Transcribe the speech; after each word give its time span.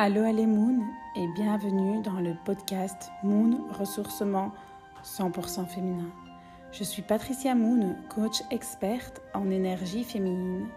Allô, 0.00 0.22
allez 0.22 0.46
Moon 0.46 0.78
et 1.16 1.26
bienvenue 1.34 2.00
dans 2.02 2.20
le 2.20 2.32
podcast 2.44 3.10
Moon 3.24 3.66
Ressourcement 3.80 4.52
100% 5.02 5.66
féminin. 5.66 6.12
Je 6.70 6.84
suis 6.84 7.02
Patricia 7.02 7.56
Moon, 7.56 7.96
coach 8.08 8.44
experte 8.52 9.20
en 9.34 9.50
énergie 9.50 10.04
féminine. 10.04 10.68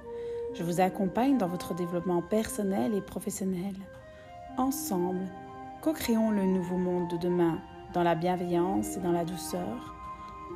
Je 0.56 0.64
vous 0.64 0.82
accompagne 0.82 1.38
dans 1.38 1.48
votre 1.48 1.76
développement 1.76 2.24
personnel 2.24 2.96
et 2.96 3.02
professionnel. 3.02 3.76
Ensemble, 4.58 5.28
co-créons 5.84 6.32
le 6.32 6.46
nouveau 6.46 6.78
monde 6.78 7.12
de 7.12 7.18
demain 7.18 7.60
dans 7.94 8.02
la 8.02 8.16
bienveillance 8.16 8.98
et 8.98 9.02
dans 9.02 9.12
la 9.12 9.24
douceur, 9.24 9.94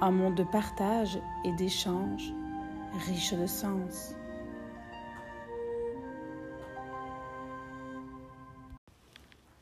un 0.02 0.09
monde 0.09 0.34
de 0.34 0.43
partage 0.43 1.20
et 1.43 1.52
d'échange 1.52 2.34
riche 3.05 3.36
de 3.36 3.45
sens. 3.45 4.16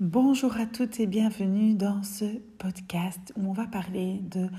Bonjour 0.06 0.58
à 0.58 0.66
toutes 0.66 1.00
et 1.00 1.08
bienvenue 1.08 1.76
dans 1.76 2.04
ce 2.04 2.26
podcast 2.58 3.32
où 3.38 3.48
on 3.50 3.54
va 3.54 3.68
parler 3.68 4.20
de 4.32 4.50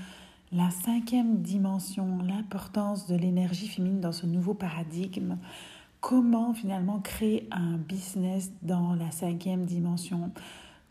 la 0.51 0.71
cinquième 0.71 1.43
dimension, 1.43 2.17
l'importance 2.23 3.05
de 3.05 3.15
l'énergie 3.15 3.67
féminine 3.67 3.99
dans 3.99 4.11
ce 4.11 4.25
nouveau 4.25 4.55
paradigme, 4.55 5.37
comment 6.01 6.55
finalement 6.55 6.99
créer 6.99 7.47
un 7.51 7.77
business 7.77 8.53
dans 8.63 8.95
la 8.95 9.11
cinquième 9.11 9.65
dimension, 9.65 10.31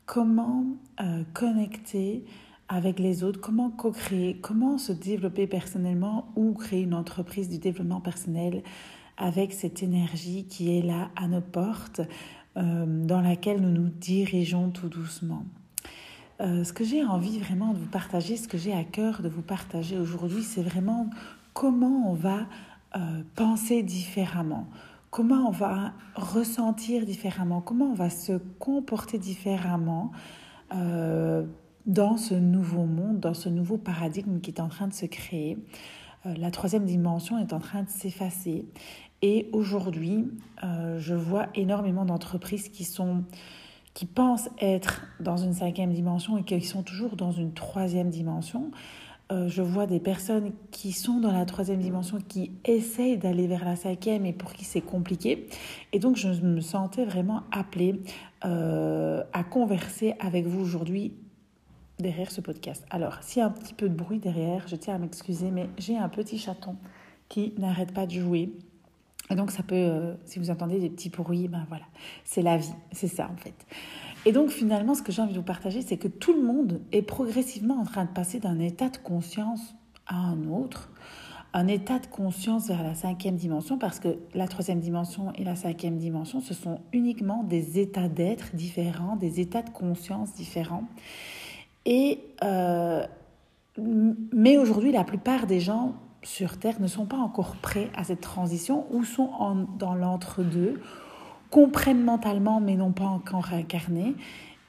comment 0.06 0.64
euh, 1.00 1.24
connecter 1.32 2.24
avec 2.68 3.00
les 3.00 3.24
autres, 3.24 3.40
comment 3.40 3.70
co-créer, 3.70 4.36
comment 4.40 4.78
se 4.78 4.92
développer 4.92 5.48
personnellement 5.48 6.28
ou 6.36 6.52
créer 6.52 6.82
une 6.82 6.94
entreprise 6.94 7.48
du 7.48 7.58
développement 7.58 8.00
personnel 8.00 8.62
avec 9.16 9.52
cette 9.52 9.82
énergie 9.82 10.44
qui 10.44 10.78
est 10.78 10.82
là 10.82 11.10
à 11.16 11.26
nos 11.26 11.40
portes? 11.40 12.02
Dans 12.56 13.20
laquelle 13.20 13.60
nous 13.60 13.70
nous 13.70 13.88
dirigeons 13.88 14.70
tout 14.70 14.88
doucement. 14.88 15.44
Euh, 16.40 16.64
ce 16.64 16.72
que 16.72 16.84
j'ai 16.84 17.04
envie 17.04 17.38
vraiment 17.38 17.72
de 17.72 17.78
vous 17.78 17.88
partager, 17.88 18.36
ce 18.36 18.48
que 18.48 18.58
j'ai 18.58 18.72
à 18.72 18.82
cœur 18.82 19.22
de 19.22 19.28
vous 19.28 19.42
partager 19.42 19.98
aujourd'hui, 19.98 20.42
c'est 20.42 20.62
vraiment 20.62 21.08
comment 21.52 22.10
on 22.10 22.14
va 22.14 22.46
euh, 22.96 23.22
penser 23.36 23.84
différemment, 23.84 24.66
comment 25.10 25.48
on 25.48 25.52
va 25.52 25.92
ressentir 26.16 27.06
différemment, 27.06 27.60
comment 27.60 27.86
on 27.86 27.94
va 27.94 28.10
se 28.10 28.32
comporter 28.58 29.18
différemment 29.18 30.10
dans 31.86 32.16
ce 32.16 32.34
nouveau 32.34 32.84
monde, 32.84 33.20
dans 33.20 33.34
ce 33.34 33.48
nouveau 33.48 33.76
paradigme 33.76 34.40
qui 34.40 34.50
est 34.50 34.60
en 34.60 34.66
train 34.66 34.88
de 34.88 34.92
se 34.92 35.06
créer. 35.06 35.56
la 36.24 36.50
troisième 36.50 36.84
dimension 36.84 37.38
est 37.38 37.52
en 37.52 37.60
train 37.60 37.84
de 37.84 37.90
s'effacer 37.90 38.64
et 39.22 39.48
aujourd'hui, 39.52 40.26
euh, 40.62 40.98
je 40.98 41.14
vois 41.14 41.46
énormément 41.54 42.04
d'entreprises 42.04 42.68
qui 42.68 42.84
sont 42.84 43.24
qui 43.94 44.06
pensent 44.06 44.50
être 44.60 45.06
dans 45.20 45.36
une 45.36 45.52
cinquième 45.52 45.92
dimension 45.92 46.36
et 46.36 46.42
qui 46.42 46.60
sont 46.62 46.82
toujours 46.82 47.14
dans 47.14 47.30
une 47.30 47.52
troisième 47.52 48.10
dimension. 48.10 48.72
Euh, 49.32 49.48
je 49.48 49.62
vois 49.62 49.86
des 49.86 50.00
personnes 50.00 50.52
qui 50.70 50.92
sont 50.92 51.20
dans 51.20 51.32
la 51.32 51.46
troisième 51.46 51.80
dimension, 51.80 52.18
qui 52.28 52.50
essayent 52.64 53.16
d'aller 53.16 53.46
vers 53.46 53.64
la 53.64 53.76
cinquième 53.76 54.26
et 54.26 54.32
pour 54.32 54.52
qui 54.52 54.64
c'est 54.64 54.82
compliqué. 54.82 55.48
Et 55.92 55.98
donc, 55.98 56.16
je 56.16 56.28
me 56.28 56.60
sentais 56.60 57.04
vraiment 57.04 57.44
appelée 57.50 58.00
euh, 58.44 59.22
à 59.32 59.44
converser 59.44 60.14
avec 60.20 60.46
vous 60.46 60.60
aujourd'hui 60.60 61.14
derrière 61.98 62.30
ce 62.30 62.40
podcast. 62.40 62.84
Alors, 62.90 63.22
s'il 63.22 63.40
y 63.40 63.42
a 63.42 63.46
un 63.46 63.50
petit 63.50 63.74
peu 63.74 63.88
de 63.88 63.94
bruit 63.94 64.18
derrière, 64.18 64.66
je 64.68 64.76
tiens 64.76 64.96
à 64.96 64.98
m'excuser, 64.98 65.50
mais 65.50 65.70
j'ai 65.78 65.96
un 65.96 66.08
petit 66.08 66.36
chaton 66.36 66.76
qui 67.28 67.54
n'arrête 67.58 67.94
pas 67.94 68.06
de 68.06 68.12
jouer 68.12 68.52
et 69.30 69.34
donc 69.34 69.50
ça 69.50 69.62
peut, 69.62 69.74
euh, 69.74 70.14
si 70.24 70.38
vous 70.38 70.50
entendez 70.50 70.78
des 70.78 70.90
petits 70.90 71.08
bruits, 71.08 71.48
ben 71.48 71.64
voilà, 71.68 71.84
c'est 72.24 72.42
la 72.42 72.56
vie, 72.56 72.74
c'est 72.92 73.08
ça 73.08 73.30
en 73.32 73.36
fait. 73.36 73.54
Et 74.26 74.32
donc 74.32 74.50
finalement, 74.50 74.94
ce 74.94 75.02
que 75.02 75.12
j'ai 75.12 75.22
envie 75.22 75.32
de 75.32 75.38
vous 75.38 75.44
partager, 75.44 75.82
c'est 75.82 75.96
que 75.96 76.08
tout 76.08 76.34
le 76.34 76.42
monde 76.42 76.80
est 76.92 77.02
progressivement 77.02 77.78
en 77.80 77.84
train 77.84 78.04
de 78.04 78.10
passer 78.10 78.38
d'un 78.40 78.58
état 78.58 78.88
de 78.88 78.96
conscience 78.98 79.74
à 80.06 80.16
un 80.16 80.48
autre, 80.48 80.90
un 81.52 81.68
état 81.68 81.98
de 81.98 82.06
conscience 82.06 82.68
vers 82.68 82.82
la 82.82 82.94
cinquième 82.94 83.36
dimension, 83.36 83.78
parce 83.78 84.00
que 84.00 84.18
la 84.34 84.48
troisième 84.48 84.80
dimension 84.80 85.32
et 85.34 85.44
la 85.44 85.56
cinquième 85.56 85.96
dimension, 85.96 86.40
ce 86.40 86.52
sont 86.52 86.80
uniquement 86.92 87.44
des 87.44 87.78
états 87.78 88.08
d'être 88.08 88.54
différents, 88.54 89.16
des 89.16 89.40
états 89.40 89.62
de 89.62 89.70
conscience 89.70 90.34
différents. 90.34 90.84
Et 91.86 92.18
euh, 92.42 93.06
mais 93.78 94.56
aujourd'hui, 94.56 94.92
la 94.92 95.04
plupart 95.04 95.46
des 95.46 95.60
gens 95.60 95.94
sur 96.24 96.58
Terre 96.58 96.80
ne 96.80 96.86
sont 96.86 97.06
pas 97.06 97.18
encore 97.18 97.56
prêts 97.56 97.90
à 97.94 98.04
cette 98.04 98.20
transition 98.20 98.86
ou 98.90 99.04
sont 99.04 99.30
dans 99.78 99.94
l'entre-deux, 99.94 100.80
comprennent 101.50 102.02
mentalement 102.02 102.60
mais 102.60 102.74
n'ont 102.74 102.92
pas 102.92 103.04
encore 103.04 103.52
incarné. 103.52 104.14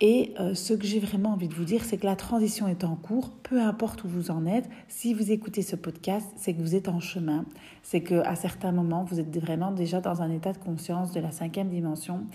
Et 0.01 0.33
euh, 0.41 0.53
ce 0.53 0.73
que 0.73 0.85
j'ai 0.85 0.99
vraiment 0.99 1.29
envie 1.29 1.47
de 1.47 1.53
vous 1.53 1.63
dire, 1.63 1.85
c'est 1.85 1.97
que 1.97 2.05
la 2.05 2.17
transition 2.17 2.67
est 2.67 2.83
en 2.83 2.95
cours, 2.95 3.29
peu 3.43 3.61
importe 3.61 4.03
où 4.03 4.09
vous 4.09 4.29
en 4.29 4.45
êtes. 4.45 4.69
Si 4.89 5.13
vous 5.13 5.31
écoutez 5.31 5.61
ce 5.61 5.77
podcast, 5.77 6.27
c'est 6.35 6.53
que 6.53 6.61
vous 6.61 6.75
êtes 6.75 6.89
en 6.89 6.99
chemin, 6.99 7.45
c'est 7.81 8.01
qu'à 8.01 8.35
certains 8.35 8.73
moments, 8.73 9.05
vous 9.05 9.21
êtes 9.21 9.37
vraiment 9.39 9.71
déjà 9.71 10.01
dans 10.01 10.21
un 10.21 10.29
état 10.31 10.51
de 10.51 10.57
conscience 10.57 11.13
de 11.13 11.21
la 11.21 11.31
cinquième 11.31 11.69
dimension. 11.69 12.25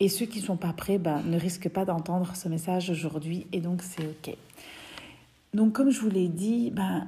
Et 0.00 0.08
ceux 0.08 0.24
qui 0.24 0.40
ne 0.40 0.44
sont 0.44 0.56
pas 0.56 0.72
prêts 0.72 0.98
ben, 0.98 1.22
ne 1.26 1.38
risquent 1.38 1.68
pas 1.68 1.84
d'entendre 1.84 2.34
ce 2.34 2.48
message 2.48 2.88
aujourd'hui, 2.88 3.46
et 3.52 3.60
donc 3.60 3.82
c'est 3.82 4.02
OK. 4.02 4.34
Donc 5.52 5.72
comme 5.74 5.90
je 5.90 6.00
vous 6.00 6.10
l'ai 6.10 6.28
dit, 6.28 6.70
ben, 6.70 7.06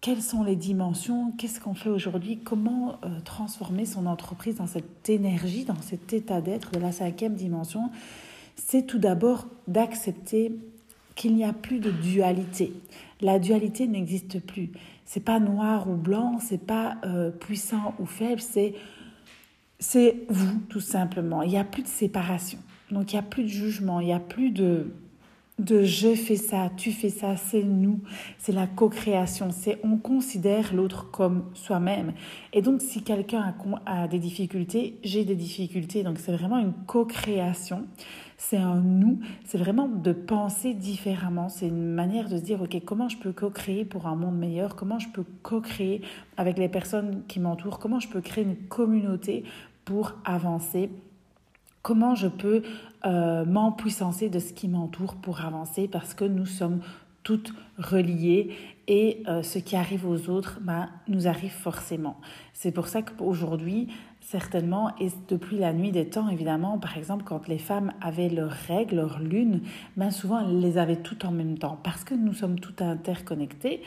quelles 0.00 0.22
sont 0.22 0.42
les 0.42 0.56
dimensions, 0.56 1.32
qu'est-ce 1.36 1.60
qu'on 1.60 1.74
fait 1.74 1.90
aujourd'hui, 1.90 2.38
comment 2.38 2.98
euh, 3.04 3.20
transformer 3.24 3.84
son 3.84 4.06
entreprise 4.06 4.56
dans 4.56 4.66
cette 4.66 5.08
énergie, 5.08 5.64
dans 5.64 5.80
cet 5.82 6.12
état 6.12 6.40
d'être 6.40 6.72
de 6.72 6.78
la 6.78 6.90
cinquième 6.90 7.34
dimension, 7.34 7.90
c'est 8.56 8.86
tout 8.86 8.98
d'abord 8.98 9.46
d'accepter 9.68 10.54
qu'il 11.16 11.34
n'y 11.34 11.44
a 11.44 11.52
plus 11.52 11.80
de 11.80 11.90
dualité. 11.90 12.72
La 13.20 13.38
dualité 13.38 13.86
n'existe 13.86 14.40
plus. 14.40 14.70
C'est 15.04 15.20
pas 15.24 15.38
noir 15.38 15.90
ou 15.90 15.96
blanc, 15.96 16.38
c'est 16.40 16.64
pas 16.64 16.96
euh, 17.04 17.30
puissant 17.30 17.94
ou 17.98 18.06
faible, 18.06 18.40
c'est 18.40 18.74
c'est 19.78 20.26
vous 20.28 20.60
tout 20.68 20.80
simplement. 20.80 21.42
Il 21.42 21.50
n'y 21.50 21.58
a 21.58 21.64
plus 21.64 21.82
de 21.82 21.88
séparation. 21.88 22.58
Donc 22.90 23.12
il 23.12 23.16
n'y 23.16 23.20
a 23.20 23.22
plus 23.22 23.42
de 23.42 23.48
jugement, 23.48 24.00
il 24.00 24.06
n'y 24.06 24.12
a 24.12 24.20
plus 24.20 24.50
de 24.50 24.92
de 25.60 25.82
je 25.84 26.14
fais 26.14 26.36
ça, 26.36 26.70
tu 26.76 26.92
fais 26.92 27.10
ça, 27.10 27.36
c'est 27.36 27.62
nous, 27.62 28.00
c'est 28.38 28.52
la 28.52 28.66
co-création, 28.66 29.50
c'est 29.50 29.78
on 29.84 29.96
considère 29.96 30.74
l'autre 30.74 31.10
comme 31.10 31.44
soi-même. 31.54 32.12
Et 32.52 32.62
donc 32.62 32.80
si 32.80 33.02
quelqu'un 33.02 33.54
a, 33.86 34.08
des 34.08 34.18
difficultés, 34.18 34.98
j'ai 35.04 35.24
des 35.24 35.34
difficultés, 35.34 36.02
donc 36.02 36.18
c'est 36.18 36.32
vraiment 36.32 36.58
une 36.58 36.72
co-création, 36.86 37.86
c'est 38.36 38.56
un 38.56 38.80
nous, 38.80 39.20
c'est 39.44 39.58
vraiment 39.58 39.88
de 39.88 40.12
penser 40.12 40.74
différemment, 40.74 41.48
c'est 41.48 41.68
une 41.68 41.92
manière 41.92 42.28
de 42.28 42.38
se 42.38 42.42
dire, 42.42 42.62
ok, 42.62 42.82
comment 42.84 43.08
je 43.08 43.18
peux 43.18 43.32
co-créer 43.32 43.84
pour 43.84 44.06
un 44.06 44.16
monde 44.16 44.38
meilleur, 44.38 44.76
comment 44.76 44.98
je 44.98 45.08
peux 45.08 45.24
co-créer 45.42 46.00
avec 46.36 46.58
les 46.58 46.68
personnes 46.68 47.22
qui 47.28 47.38
m'entourent, 47.38 47.78
comment 47.78 48.00
je 48.00 48.08
peux 48.08 48.20
créer 48.20 48.44
une 48.44 48.56
communauté 48.56 49.44
pour 49.84 50.14
avancer 50.24 50.90
Comment 51.82 52.14
je 52.14 52.28
peux 52.28 52.62
euh, 53.06 53.44
m'empuissancer 53.44 54.28
de 54.28 54.38
ce 54.38 54.52
qui 54.52 54.68
m'entoure 54.68 55.14
pour 55.16 55.40
avancer 55.40 55.88
parce 55.88 56.14
que 56.14 56.24
nous 56.24 56.46
sommes 56.46 56.80
toutes 57.22 57.54
reliées 57.78 58.50
et 58.88 59.22
euh, 59.28 59.42
ce 59.42 59.58
qui 59.58 59.76
arrive 59.76 60.06
aux 60.06 60.28
autres 60.28 60.58
ben, 60.60 60.88
nous 61.08 61.28
arrive 61.28 61.52
forcément. 61.52 62.16
C'est 62.52 62.72
pour 62.72 62.88
ça 62.88 63.02
qu'aujourd'hui, 63.02 63.88
certainement, 64.20 64.92
et 65.00 65.08
depuis 65.28 65.58
la 65.58 65.72
nuit 65.72 65.92
des 65.92 66.08
temps, 66.08 66.28
évidemment, 66.28 66.78
par 66.78 66.96
exemple, 66.98 67.24
quand 67.24 67.48
les 67.48 67.58
femmes 67.58 67.92
avaient 68.00 68.28
leurs 68.28 68.50
règles, 68.50 68.96
leur 68.96 69.18
lune, 69.18 69.62
ben 69.96 70.10
souvent 70.10 70.40
elles 70.40 70.60
les 70.60 70.78
avaient 70.78 71.00
toutes 71.02 71.24
en 71.24 71.32
même 71.32 71.58
temps 71.58 71.78
parce 71.82 72.04
que 72.04 72.14
nous 72.14 72.34
sommes 72.34 72.60
toutes 72.60 72.82
interconnectées 72.82 73.82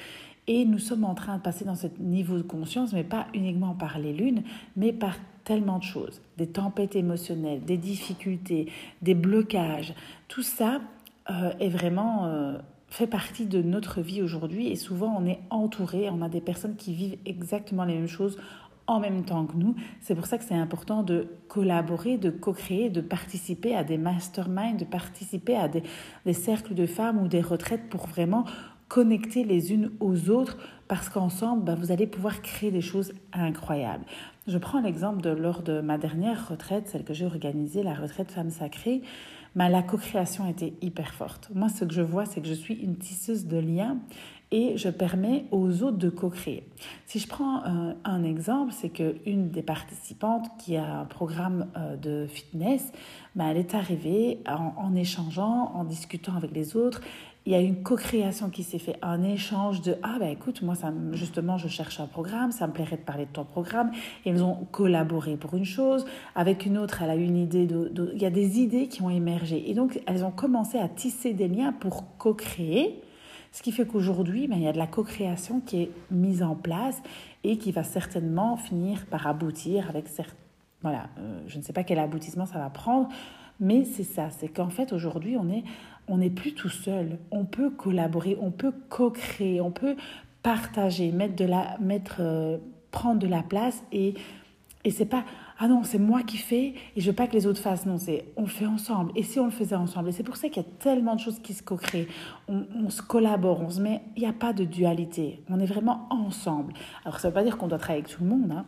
et 0.48 0.66
nous 0.66 0.80
sommes 0.80 1.06
en 1.06 1.16
train 1.16 1.38
de 1.38 1.42
passer 1.42 1.66
dans 1.66 1.76
ce 1.76 1.88
niveau 2.00 2.38
de 2.38 2.44
conscience, 2.44 2.94
mais 2.94 3.04
pas 3.04 3.28
uniquement 3.34 3.74
par 3.74 4.00
les 4.00 4.14
lunes, 4.14 4.44
mais 4.76 4.92
par 4.92 5.16
tellement 5.44 5.80
de 5.80 5.84
choses, 5.84 6.22
des 6.38 6.48
tempêtes 6.48 6.96
émotionnelles, 6.96 7.64
des 7.64 7.78
difficultés, 7.78 8.72
des 9.02 9.14
blocages. 9.14 9.94
Tout 10.28 10.42
ça 10.42 10.82
euh, 11.30 11.52
est 11.60 11.70
vraiment 11.70 12.26
euh, 12.26 12.58
fait 12.88 13.08
partie 13.08 13.46
de 13.46 13.62
notre 13.62 14.02
vie 14.02 14.22
aujourd'hui 14.22 14.68
et 14.68 14.76
souvent 14.76 15.16
on 15.20 15.26
est 15.26 15.40
entouré, 15.50 16.10
on 16.10 16.22
a 16.22 16.30
des 16.30 16.42
personnes 16.42 16.76
qui 16.76 16.94
vivent 16.94 17.18
exactement 17.26 17.84
les 17.86 17.96
mêmes 17.96 18.08
choses 18.08 18.38
en 18.86 19.00
même 19.00 19.24
temps 19.24 19.46
que 19.46 19.56
nous. 19.56 19.76
C'est 20.02 20.16
pour 20.16 20.26
ça 20.26 20.38
que 20.38 20.44
c'est 20.44 20.56
important 20.56 21.04
de 21.04 21.28
collaborer, 21.48 22.18
de 22.18 22.30
co-créer, 22.30 22.90
de 22.90 23.02
participer 23.02 23.76
à 23.76 23.84
des 23.84 23.98
masterminds, 23.98 24.78
de 24.78 24.86
participer 24.86 25.56
à 25.56 25.70
des, 25.70 25.84
des 26.26 26.34
cercles 26.34 26.74
de 26.74 26.86
femmes 26.86 27.22
ou 27.22 27.28
des 27.28 27.42
retraites 27.42 27.90
pour 27.90 28.08
vraiment 28.08 28.46
connecter 28.94 29.44
les 29.44 29.74
unes 29.74 29.90
aux 30.00 30.30
autres 30.30 30.56
parce 30.88 31.10
qu'ensemble, 31.10 31.64
bah, 31.64 31.74
vous 31.74 31.92
allez 31.92 32.06
pouvoir 32.06 32.44
créer 32.44 32.70
des 32.70 32.82
choses 32.82 33.12
incroyables. 33.34 34.06
Je 34.46 34.60
prends 34.60 34.82
l'exemple 34.82 35.20
de 35.20 35.32
lors 35.32 35.64
de 35.64 35.82
ma 35.82 35.98
dernière 35.98 36.48
retraite, 36.48 36.90
celle 36.90 37.04
que 37.04 37.16
j'ai 37.16 37.26
organisée, 37.26 37.82
la 37.82 37.96
retraite 37.96 38.30
femme 38.30 38.52
sacrée, 38.52 39.02
mais 39.56 39.68
la 39.68 39.82
co-création 39.82 40.48
était 40.48 40.74
hyper 40.84 41.16
forte. 41.16 41.50
Moi, 41.56 41.70
ce 41.70 41.86
que 41.86 41.94
je 41.94 42.04
vois, 42.04 42.28
c'est 42.28 42.40
que 42.40 42.48
je 42.48 42.54
suis 42.54 42.76
une 42.76 42.96
tisseuse 42.98 43.48
de 43.48 43.58
liens 43.58 43.98
et 44.52 44.78
je 44.78 44.90
permets 44.90 45.46
aux 45.50 45.82
autres 45.82 45.98
de 45.98 46.12
co-créer. 46.12 46.64
Si 47.08 47.18
je 47.18 47.28
prends 47.28 47.64
euh, 47.66 47.94
un, 48.04 48.24
exemple, 48.24 48.74
c'est 48.74 48.90
qu'une 48.90 49.50
des 49.50 49.64
participantes 49.64 50.46
qui 50.60 50.78
a 50.78 51.00
un 51.00 51.06
programme 51.06 51.66
euh, 51.76 51.96
de 51.96 52.28
fitness, 52.28 52.92
ben, 53.36 53.48
elle 53.48 53.58
est 53.58 53.74
arrivée 53.74 54.38
en, 54.48 54.74
en, 54.78 54.96
échangeant, 54.96 55.72
en 55.74 55.84
discutant 55.84 56.36
avec 56.36 56.52
les 56.52 56.76
autres 56.76 57.02
il 57.46 57.52
y 57.52 57.56
a 57.56 57.60
une 57.60 57.84
co-création 57.84 58.50
qui 58.50 58.64
s'est 58.64 58.80
fait, 58.80 58.98
un 59.02 59.22
échange 59.22 59.82
de 59.82 59.98
ah 60.02 60.16
ben 60.18 60.30
écoute 60.30 60.62
moi 60.62 60.76
ça 60.76 60.94
justement 61.12 61.58
je 61.58 61.68
cherche 61.68 62.00
un 62.00 62.08
programme, 62.08 62.52
ça 62.52 62.68
me 62.68 62.74
plairait 62.74 62.96
de 62.96 63.02
parler 63.02 63.26
de 63.26 63.32
ton 63.32 63.44
programme. 63.44 63.92
Ils 64.26 64.44
ont 64.44 64.66
collaboré 64.72 65.36
pour 65.36 65.54
une 65.56 65.66
chose, 65.66 66.06
avec 66.36 66.66
une 66.66 66.78
autre 66.78 67.02
elle 67.02 67.10
a 67.10 67.16
eu 67.16 67.24
une 67.24 67.38
idée 67.38 67.68
il 68.14 68.22
y 68.22 68.26
a 68.26 68.30
des 68.30 68.60
idées 68.60 68.88
qui 68.88 69.02
ont 69.02 69.10
émergé 69.10 69.70
et 69.70 69.74
donc 69.74 70.02
elles 70.06 70.24
ont 70.24 70.32
commencé 70.32 70.78
à 70.78 70.88
tisser 70.88 71.34
des 71.34 71.48
liens 71.48 71.74
pour 71.74 72.18
co-créer. 72.18 73.02
Ce 73.52 73.62
qui 73.62 73.72
fait 73.72 73.86
qu'aujourd'hui, 73.86 74.48
ben, 74.48 74.56
il 74.56 74.64
y 74.64 74.68
a 74.68 74.74
de 74.74 74.80
la 74.80 74.88
co-création 74.88 75.60
qui 75.60 75.84
est 75.84 75.92
mise 76.10 76.42
en 76.42 76.56
place 76.56 77.04
et 77.44 77.60
qui 77.60 77.72
va 77.72 77.84
certainement 77.84 78.58
finir 78.58 79.06
par 79.06 79.28
aboutir 79.28 79.90
avec 79.90 80.08
certains. 80.08 80.34
Voilà, 80.82 81.10
euh, 81.20 81.40
je 81.48 81.60
ne 81.60 81.64
sais 81.64 81.72
pas 81.72 81.84
quel 81.84 82.00
aboutissement 82.00 82.48
ça 82.48 82.58
va 82.58 82.72
prendre, 82.72 83.10
mais 83.60 83.86
c'est 83.86 84.04
ça, 84.04 84.30
c'est 84.32 84.48
qu'en 84.48 84.70
fait 84.70 84.92
aujourd'hui 84.92 85.38
on 85.38 85.50
est 85.50 85.64
on 86.08 86.18
n'est 86.18 86.30
plus 86.30 86.54
tout 86.54 86.70
seul. 86.70 87.18
On 87.32 87.46
peut 87.46 87.70
collaborer, 87.70 88.38
on 88.42 88.52
peut 88.52 88.74
co-créer, 88.90 89.62
on 89.62 89.72
peut 89.72 89.96
partager, 90.42 91.12
mettre 91.12 91.36
de 91.36 91.46
la, 91.46 91.78
mettre, 91.80 92.18
euh, 92.20 92.58
prendre 92.92 93.20
de 93.20 93.28
la 93.28 93.44
place 93.44 93.84
et 93.92 94.14
et 94.86 94.92
c'est 94.92 95.06
pas 95.06 95.24
ah 95.60 95.68
non 95.70 95.84
c'est 95.84 96.00
moi 96.00 96.24
qui 96.24 96.38
fais 96.38 96.74
et 96.96 97.02
je 97.02 97.10
veux 97.10 97.16
pas 97.16 97.28
que 97.28 97.34
les 97.34 97.48
autres 97.48 97.62
fassent. 97.62 97.86
Non 97.86 97.98
c'est 97.98 98.26
on 98.36 98.42
le 98.42 98.48
fait 98.48 98.66
ensemble. 98.66 99.12
Et 99.16 99.24
si 99.24 99.40
on 99.40 99.46
le 99.46 99.52
faisait 99.52 99.76
ensemble? 99.76 100.10
Et 100.10 100.12
c'est 100.12 100.24
pour 100.24 100.36
ça 100.36 100.50
qu'il 100.50 100.62
y 100.62 100.66
a 100.66 100.70
tellement 100.80 101.16
de 101.16 101.22
choses 101.22 101.40
qui 101.40 101.54
se 101.54 101.64
co-créent. 101.64 102.08
On, 102.50 102.90
se 102.90 103.02
collabore 103.02 103.62
on 103.62 103.70
se 103.70 103.80
met 103.80 104.02
il 104.18 104.24
n'y 104.24 104.28
a 104.28 104.34
pas 104.34 104.52
de 104.52 104.66
dualité. 104.66 105.42
On 105.50 105.60
est 105.60 105.66
vraiment 105.66 106.08
ensemble. 106.10 106.74
Alors 107.06 107.20
ça 107.20 107.30
veut 107.30 107.34
pas 107.34 107.44
dire 107.44 107.58
qu'on 107.58 107.68
doit 107.68 107.78
travailler 107.78 108.04
avec 108.04 108.14
tout 108.14 108.24
le 108.24 108.30
monde 108.30 108.52
hein, 108.52 108.66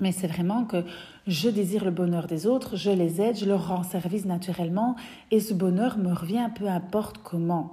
mais 0.00 0.12
c'est 0.12 0.26
vraiment 0.26 0.64
que 0.64 0.84
je 1.26 1.48
désire 1.48 1.84
le 1.84 1.90
bonheur 1.90 2.26
des 2.26 2.46
autres, 2.46 2.76
je 2.76 2.90
les 2.90 3.20
aide, 3.20 3.36
je 3.36 3.46
leur 3.46 3.68
rends 3.68 3.82
service 3.82 4.24
naturellement, 4.24 4.96
et 5.30 5.40
ce 5.40 5.54
bonheur 5.54 5.98
me 5.98 6.12
revient 6.12 6.48
peu 6.54 6.68
importe 6.68 7.18
comment. 7.18 7.72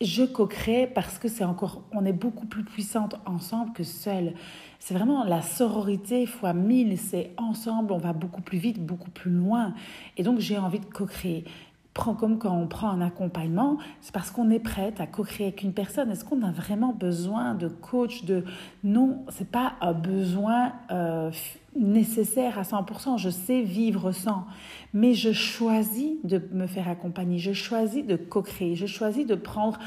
Je 0.00 0.24
co-crée 0.24 0.86
parce 0.86 1.18
que 1.18 1.28
c'est 1.28 1.44
encore, 1.44 1.82
on 1.92 2.06
est 2.06 2.14
beaucoup 2.14 2.46
plus 2.46 2.64
puissante 2.64 3.16
ensemble 3.26 3.74
que 3.74 3.84
seule. 3.84 4.32
C'est 4.78 4.94
vraiment 4.94 5.24
la 5.24 5.42
sororité 5.42 6.24
fois 6.24 6.54
mille, 6.54 6.96
c'est 6.96 7.32
ensemble, 7.36 7.92
on 7.92 7.98
va 7.98 8.14
beaucoup 8.14 8.40
plus 8.40 8.56
vite, 8.56 8.84
beaucoup 8.84 9.10
plus 9.10 9.30
loin. 9.30 9.74
Et 10.16 10.22
donc 10.22 10.38
j'ai 10.38 10.56
envie 10.56 10.80
de 10.80 10.86
co-créer 10.86 11.44
prend 11.94 12.14
comme 12.14 12.38
quand 12.38 12.56
on 12.56 12.68
prend 12.68 12.90
un 12.90 13.00
accompagnement, 13.00 13.78
c'est 14.00 14.12
parce 14.12 14.30
qu'on 14.30 14.50
est 14.50 14.60
prête 14.60 15.00
à 15.00 15.06
co-créer 15.06 15.48
avec 15.48 15.62
une 15.62 15.72
personne. 15.72 16.10
Est-ce 16.10 16.24
qu'on 16.24 16.42
a 16.42 16.52
vraiment 16.52 16.92
besoin 16.92 17.54
de 17.54 17.68
coach 17.68 18.24
de 18.24 18.44
non, 18.84 19.24
c'est 19.28 19.50
pas 19.50 19.72
un 19.80 19.92
besoin 19.92 20.72
euh, 20.92 21.32
nécessaire 21.76 22.58
à 22.58 22.62
100%. 22.62 23.18
Je 23.18 23.28
sais 23.28 23.62
vivre 23.62 24.12
sans, 24.12 24.46
mais 24.94 25.14
je 25.14 25.32
choisis 25.32 26.12
de 26.22 26.40
me 26.52 26.68
faire 26.68 26.88
accompagner. 26.88 27.38
Je 27.38 27.52
choisis 27.52 28.06
de 28.06 28.14
co-créer. 28.14 28.76
Je 28.76 28.86
choisis 28.86 29.26
de 29.26 29.34
prendre 29.34 29.78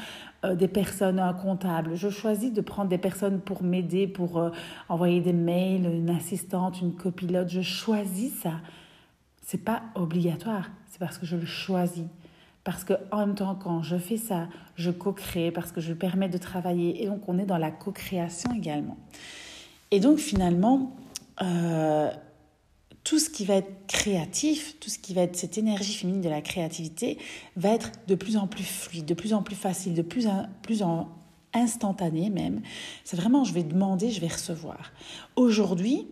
euh, 0.44 0.54
des 0.54 0.68
personnes, 0.68 1.18
un 1.18 1.32
comptable. 1.32 1.94
Je 1.94 2.10
choisis 2.10 2.52
de 2.52 2.60
prendre 2.60 2.90
des 2.90 2.98
personnes 2.98 3.40
pour 3.40 3.62
m'aider, 3.62 4.06
pour 4.06 4.38
euh, 4.38 4.50
envoyer 4.90 5.20
des 5.20 5.32
mails, 5.32 5.86
une 5.86 6.10
assistante, 6.10 6.82
une 6.82 6.94
copilote. 6.94 7.48
Je 7.48 7.62
choisis 7.62 8.34
ça. 8.40 8.60
C'est 9.46 9.62
pas 9.64 9.82
obligatoire 9.94 10.70
c'est 10.94 11.00
parce 11.00 11.18
que 11.18 11.26
je 11.26 11.34
le 11.34 11.44
choisis. 11.44 12.04
Parce 12.62 12.84
que 12.84 12.92
en 13.10 13.18
même 13.18 13.34
temps, 13.34 13.56
quand 13.56 13.82
je 13.82 13.96
fais 13.96 14.16
ça, 14.16 14.46
je 14.76 14.92
co-crée, 14.92 15.50
parce 15.50 15.72
que 15.72 15.80
je 15.80 15.92
permets 15.92 16.28
de 16.28 16.38
travailler. 16.38 17.02
Et 17.02 17.06
donc, 17.06 17.28
on 17.28 17.36
est 17.40 17.44
dans 17.44 17.58
la 17.58 17.72
co-création 17.72 18.52
également. 18.54 18.96
Et 19.90 19.98
donc, 19.98 20.18
finalement, 20.18 20.94
euh, 21.42 22.12
tout 23.02 23.18
ce 23.18 23.28
qui 23.28 23.44
va 23.44 23.56
être 23.56 23.86
créatif, 23.88 24.78
tout 24.78 24.88
ce 24.88 25.00
qui 25.00 25.14
va 25.14 25.22
être 25.22 25.34
cette 25.34 25.58
énergie 25.58 25.94
féminine 25.94 26.22
de 26.22 26.28
la 26.28 26.42
créativité, 26.42 27.18
va 27.56 27.70
être 27.70 27.90
de 28.06 28.14
plus 28.14 28.36
en 28.36 28.46
plus 28.46 28.62
fluide, 28.62 29.04
de 29.04 29.14
plus 29.14 29.34
en 29.34 29.42
plus 29.42 29.56
facile, 29.56 29.94
de 29.94 30.02
plus 30.02 30.28
en 30.28 30.46
plus 30.62 30.84
en 30.84 31.08
instantané 31.54 32.30
même. 32.30 32.62
C'est 33.02 33.16
vraiment, 33.16 33.42
je 33.42 33.52
vais 33.52 33.64
demander, 33.64 34.10
je 34.10 34.20
vais 34.20 34.28
recevoir. 34.28 34.92
Aujourd'hui, 35.34 36.06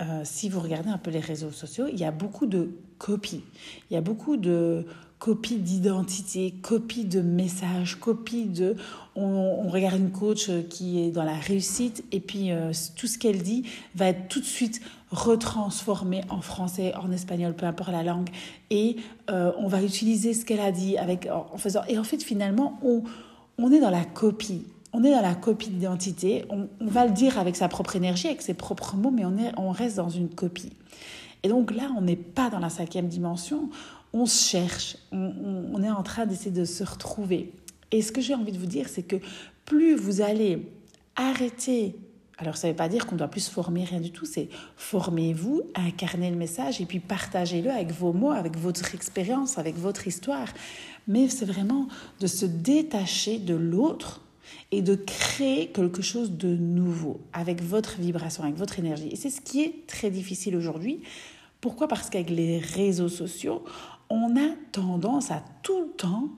euh, 0.00 0.22
si 0.24 0.48
vous 0.48 0.60
regardez 0.60 0.90
un 0.90 0.98
peu 0.98 1.10
les 1.10 1.20
réseaux 1.20 1.50
sociaux, 1.50 1.86
il 1.90 1.98
y 1.98 2.04
a 2.04 2.10
beaucoup 2.10 2.46
de 2.46 2.70
copies. 2.98 3.42
Il 3.90 3.94
y 3.94 3.96
a 3.96 4.00
beaucoup 4.00 4.36
de 4.36 4.86
copies 5.18 5.56
d'identité, 5.56 6.54
copies 6.62 7.04
de 7.04 7.22
messages, 7.22 7.98
copies 7.98 8.44
de... 8.44 8.76
On, 9.14 9.68
regarde 9.68 9.98
une 9.98 10.10
coach 10.10 10.50
qui 10.68 11.00
est 11.00 11.10
dans 11.10 11.24
la 11.24 11.34
réussite 11.34 12.04
et 12.12 12.20
puis 12.20 12.52
euh, 12.52 12.72
tout 12.96 13.06
ce 13.06 13.18
qu'elle 13.18 13.42
dit 13.42 13.64
va 13.94 14.08
être 14.08 14.28
tout 14.28 14.40
de 14.40 14.44
suite 14.44 14.80
retransformé 15.10 16.22
en 16.28 16.42
français, 16.42 16.94
en 16.94 17.10
espagnol, 17.10 17.54
peu 17.54 17.64
importe 17.64 17.90
la 17.90 18.02
langue. 18.02 18.28
Et 18.70 18.96
euh, 19.30 19.52
on 19.58 19.68
va 19.68 19.82
utiliser 19.82 20.34
ce 20.34 20.44
qu'elle 20.44 20.60
a 20.60 20.72
dit 20.72 20.98
avec, 20.98 21.26
en 21.30 21.56
faisant... 21.56 21.82
Et 21.88 21.98
en 21.98 22.04
fait, 22.04 22.22
finalement, 22.22 22.78
on, 22.82 23.02
on 23.56 23.72
est 23.72 23.80
dans 23.80 23.90
la 23.90 24.04
copie 24.04 24.66
on 24.96 25.04
est 25.04 25.10
dans 25.10 25.20
la 25.20 25.34
copie 25.34 25.68
d'identité. 25.68 26.46
On, 26.48 26.68
va 26.80 27.04
le 27.04 27.12
dire 27.12 27.38
avec 27.38 27.54
sa 27.54 27.68
propre 27.68 27.96
énergie, 27.96 28.28
avec 28.28 28.40
ses 28.40 28.54
propres 28.54 28.96
mots, 28.96 29.10
mais 29.10 29.26
on, 29.26 29.36
est, 29.36 29.52
on 29.58 29.70
reste 29.70 29.96
dans 29.96 30.08
une 30.08 30.30
copie. 30.30 30.72
Et 31.42 31.48
donc 31.48 31.70
là, 31.70 31.90
on 31.98 32.00
n'est 32.00 32.16
pas 32.16 32.48
dans 32.48 32.60
la 32.60 32.70
cinquième 32.70 33.06
dimension. 33.06 33.68
On 34.14 34.24
se 34.24 34.48
cherche. 34.48 34.96
On, 35.12 35.82
est 35.82 35.90
en 35.90 36.02
train 36.02 36.24
d'essayer 36.24 36.50
de 36.50 36.64
se 36.64 36.82
retrouver. 36.82 37.52
Et 37.92 38.00
ce 38.00 38.10
que 38.10 38.22
j'ai 38.22 38.34
envie 38.34 38.52
de 38.52 38.58
vous 38.58 38.64
dire, 38.64 38.88
c'est 38.88 39.02
que 39.02 39.16
plus 39.66 39.94
vous 39.94 40.22
allez 40.22 40.72
arrêter 41.14 41.94
alors, 42.38 42.58
ça 42.58 42.66
ne 42.66 42.72
veut 42.74 42.76
pas 42.76 42.90
dire 42.90 43.06
qu'on 43.06 43.16
doit 43.16 43.28
plus 43.28 43.40
se 43.40 43.50
former, 43.50 43.84
rien 43.84 43.98
du 43.98 44.10
tout. 44.10 44.26
C'est 44.26 44.50
formez-vous, 44.76 45.62
incarnez 45.74 46.28
le 46.28 46.36
message 46.36 46.82
et 46.82 46.84
puis 46.84 47.00
partagez-le 47.00 47.70
avec 47.70 47.92
vos 47.92 48.12
mots, 48.12 48.30
avec 48.30 48.58
votre 48.58 48.94
expérience, 48.94 49.56
avec 49.56 49.74
votre 49.78 50.06
histoire. 50.06 50.48
Mais 51.08 51.30
c'est 51.30 51.46
vraiment 51.46 51.88
de 52.20 52.26
se 52.26 52.44
détacher 52.44 53.38
de 53.38 53.54
l'autre 53.54 54.20
et 54.70 54.82
de 54.82 54.94
créer 54.94 55.68
quelque 55.68 56.02
chose 56.02 56.32
de 56.32 56.54
nouveau 56.56 57.20
avec 57.32 57.62
votre 57.62 58.00
vibration, 58.00 58.42
avec 58.42 58.56
votre 58.56 58.78
énergie. 58.78 59.08
Et 59.10 59.16
c'est 59.16 59.30
ce 59.30 59.40
qui 59.40 59.62
est 59.62 59.86
très 59.86 60.10
difficile 60.10 60.56
aujourd'hui. 60.56 61.00
Pourquoi? 61.60 61.88
Parce 61.88 62.10
qu'avec 62.10 62.30
les 62.30 62.58
réseaux 62.58 63.08
sociaux, 63.08 63.64
on 64.10 64.36
a 64.36 64.50
tendance 64.72 65.30
à 65.30 65.42
tout 65.62 65.80
le 65.80 65.88
temps 65.88 66.28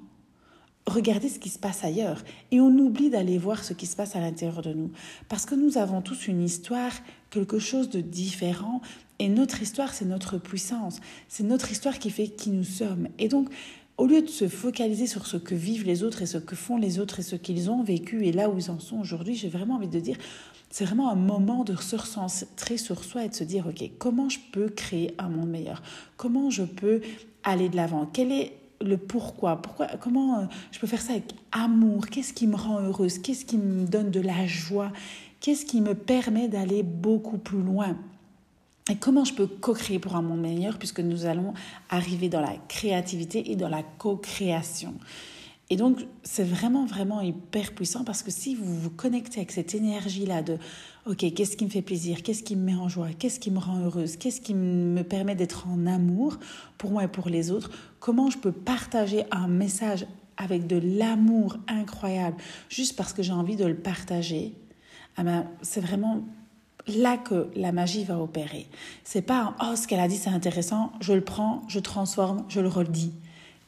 regarder 0.87 1.29
ce 1.29 1.39
qui 1.39 1.51
se 1.51 1.59
passe 1.59 1.85
ailleurs 1.85 2.25
et 2.51 2.61
on 2.61 2.71
oublie 2.79 3.11
d'aller 3.11 3.37
voir 3.37 3.63
ce 3.63 3.75
qui 3.75 3.87
se 3.87 3.95
passe 3.95 4.17
à 4.17 4.21
l'intérieur 4.21 4.63
de 4.63 4.73
nous. 4.73 4.91
Parce 5.29 5.45
que 5.45 5.55
nous 5.55 5.77
avons 5.77 6.01
tous 6.01 6.29
une 6.29 6.43
histoire, 6.43 6.93
quelque 7.31 7.59
chose 7.59 7.91
de 7.91 8.01
différent 8.01 8.81
et 9.19 9.29
notre 9.29 9.63
histoire, 9.63 9.93
c'est 9.93 10.05
notre 10.05 10.39
puissance. 10.39 11.01
C'est 11.29 11.45
notre 11.45 11.71
histoire 11.73 11.99
qui 11.99 12.11
fait 12.11 12.29
qui 12.29 12.51
nous 12.51 12.65
sommes. 12.65 13.09
Et 13.19 13.29
donc, 13.29 13.49
au 13.99 14.07
lieu 14.07 14.23
de 14.23 14.29
se 14.29 14.49
focaliser 14.49 15.09
sur 15.09 15.27
ce 15.27 15.37
que 15.37 15.57
vivent 15.57 15.85
les 15.85 16.05
autres 16.05 16.23
et 16.23 16.27
ce 16.27 16.39
que 16.39 16.55
font 16.55 16.77
les 16.77 17.01
autres 17.01 17.19
et 17.19 17.23
ce 17.23 17.35
qu'ils 17.35 17.69
ont 17.69 17.83
vécu 17.83 18.25
et 18.25 18.33
là 18.33 18.49
où 18.49 18.57
ils 18.57 18.71
en 18.71 18.79
sont 18.79 19.01
aujourd'hui, 19.01 19.35
j'ai 19.35 19.49
vraiment 19.49 19.75
envie 19.75 19.89
de 19.89 19.99
dire, 19.99 20.17
c'est 20.71 20.85
vraiment 20.85 21.11
un 21.11 21.17
moment 21.17 21.65
de 21.65 21.75
se 21.75 21.97
recentrer 21.97 22.77
sur 22.77 23.03
soi 23.03 23.25
et 23.25 23.29
de 23.29 23.35
se 23.35 23.43
dire, 23.43 23.67
OK, 23.67 23.91
comment 23.99 24.29
je 24.29 24.39
peux 24.53 24.69
créer 24.69 25.15
un 25.19 25.29
monde 25.29 25.49
meilleur? 25.51 25.83
Comment 26.17 26.49
je 26.49 26.63
peux 26.63 27.01
aller 27.43 27.69
de 27.69 27.77
l'avant? 27.77 28.09
Quel 28.13 28.31
est 28.31 28.53
le 28.81 28.97
pourquoi, 28.97 29.61
pourquoi 29.61 29.89
comment 30.01 30.41
euh, 30.41 30.45
je 30.71 30.79
peux 30.79 30.87
faire 30.87 31.03
ça 31.03 31.15
avec 31.15 31.35
amour? 31.51 32.07
Qu'est-ce 32.07 32.33
qui 32.33 32.47
me 32.47 32.55
rend 32.55 32.81
heureuse? 32.81 33.19
Qu'est-ce 33.19 33.45
qui 33.45 33.59
me 33.59 33.85
donne 33.85 34.11
de 34.11 34.21
la 34.21 34.47
joie? 34.47 34.93
Qu'est-ce 35.41 35.67
qui 35.67 35.81
me 35.81 35.95
permet 35.95 36.47
d'aller 36.47 36.85
beaucoup 36.85 37.39
plus 37.39 37.63
loin? 37.63 37.97
Et 38.89 38.97
comment 38.97 39.25
je 39.25 39.35
peux 39.35 39.47
co-créer 39.47 39.99
pour 39.99 40.17
un 40.17 40.23
monde 40.23 40.41
meilleur 40.41 40.79
puisque 40.79 41.01
nous 41.01 41.27
allons 41.27 41.55
arriver 41.91 42.29
dans 42.29 42.41
la 42.41 42.57
créativité 42.69 43.51
et 43.51 43.57
dans 43.57 43.69
la 43.69 43.83
co-création. 43.83 44.95
Et 45.71 45.77
donc, 45.77 46.07
c'est 46.23 46.45
vraiment, 46.45 46.87
vraiment 46.87 47.21
hyper 47.21 47.75
puissant 47.75 48.03
parce 48.03 48.23
que 48.23 48.31
si 48.31 48.55
vous 48.55 48.75
vous 48.75 48.91
connectez 48.91 49.41
avec 49.41 49.53
cette 49.53 49.75
énergie-là 49.75 50.41
de, 50.41 50.57
OK, 51.05 51.19
qu'est-ce 51.35 51.59
qui 51.59 51.65
me 51.67 51.71
fait 51.71 51.83
plaisir, 51.83 52.23
qu'est-ce 52.23 52.43
qui 52.43 52.57
me 52.57 52.63
met 52.63 52.75
en 52.75 52.89
joie, 52.89 53.09
qu'est-ce 53.19 53.39
qui 53.39 53.51
me 53.51 53.59
rend 53.59 53.79
heureuse, 53.81 54.17
qu'est-ce 54.17 54.41
qui 54.41 54.55
me 54.55 55.03
permet 55.03 55.35
d'être 55.35 55.69
en 55.69 55.87
amour 55.87 56.39
pour 56.79 56.91
moi 56.91 57.05
et 57.05 57.09
pour 57.09 57.29
les 57.29 57.51
autres, 57.51 57.71
comment 58.01 58.31
je 58.31 58.39
peux 58.39 58.53
partager 58.53 59.25
un 59.31 59.47
message 59.47 60.07
avec 60.39 60.67
de 60.67 60.81
l'amour 60.83 61.59
incroyable 61.67 62.37
juste 62.71 62.97
parce 62.97 63.13
que 63.13 63.23
j'ai 63.23 63.33
envie 63.33 63.57
de 63.57 63.67
le 63.67 63.77
partager, 63.77 64.55
ah 65.17 65.25
ben, 65.25 65.47
c'est 65.61 65.81
vraiment 65.81 66.25
là 66.89 67.17
que 67.17 67.49
la 67.55 67.73
magie 67.73 68.05
va 68.05 68.19
opérer. 68.19 68.67
C'est 69.05 69.23
pas 69.23 69.55
oh 69.63 69.77
ce 69.77 69.87
qu'elle 69.87 70.01
a 70.01 70.09
dit 70.09 70.17
c'est 70.17 70.31
intéressant, 70.31 70.93
je 71.01 71.13
le 71.13 71.23
prends, 71.23 71.63
je 71.69 71.79
transforme, 71.79 72.45
je 72.49 72.61
le 72.61 72.69
redis. 72.69 73.13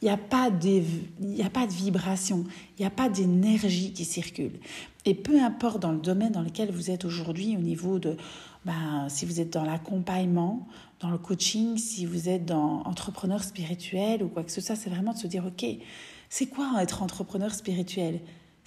Il 0.03 0.07
n'y 0.07 0.11
a 0.11 0.17
pas 0.17 0.50
de, 0.50 0.83
il 1.21 1.43
a 1.43 1.50
pas 1.50 1.67
de 1.67 1.73
vibration, 1.73 2.45
il 2.79 2.83
n'y 2.83 2.87
a 2.87 2.91
pas 2.91 3.11
d'énergie 3.11 3.93
qui 3.93 4.07
circule. 4.07 4.59
Et 5.05 5.15
peu 5.15 5.43
importe 5.43 5.81
dans 5.81 5.93
le 5.93 5.99
domaine 5.99 6.33
dans 6.33 6.41
lequel 6.41 6.71
vous 6.71 6.91
êtes 6.91 7.05
aujourd'hui, 7.05 7.57
au 7.57 7.61
niveau 7.61 7.99
de 7.99 8.17
ben, 8.65 9.07
si 9.09 9.25
vous 9.25 9.41
êtes 9.41 9.53
dans 9.53 9.65
l'accompagnement, 9.65 10.67
dans 11.00 11.11
le 11.11 11.19
coaching, 11.19 11.79
si 11.79 12.05
vous 12.05 12.29
êtes 12.29 12.45
dans 12.45 12.83
entrepreneur 12.85 13.43
spirituel 13.43 14.23
ou 14.23 14.29
quoi 14.29 14.45
que 14.45 14.53
ce 14.53 14.61
soit, 14.61 14.77
c'est 14.77 14.91
vraiment 14.91 15.12
de 15.15 15.19
se 15.19 15.27
dire, 15.27 15.45
OK, 15.47 15.65
c'est 16.29 16.47
quoi 16.47 16.75
être 16.81 17.03
entrepreneur 17.03 17.55
spirituel? 17.55 18.21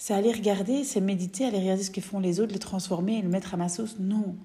C'est 0.05 0.13
aller 0.13 0.33
regarder, 0.33 0.83
c'est 0.83 0.99
méditer, 0.99 1.45
aller 1.45 1.59
regarder 1.59 1.83
ce 1.83 1.89
que 1.89 2.01
font 2.01 2.19
les 2.19 2.41
autres, 2.41 2.51
le 2.51 2.59
transformer 2.59 3.19
et 3.19 3.21
le 3.21 3.29
mettre 3.29 3.53
à 3.53 3.57
ma 3.57 3.69
sauce. 3.69 3.95
Non. 4.01 4.35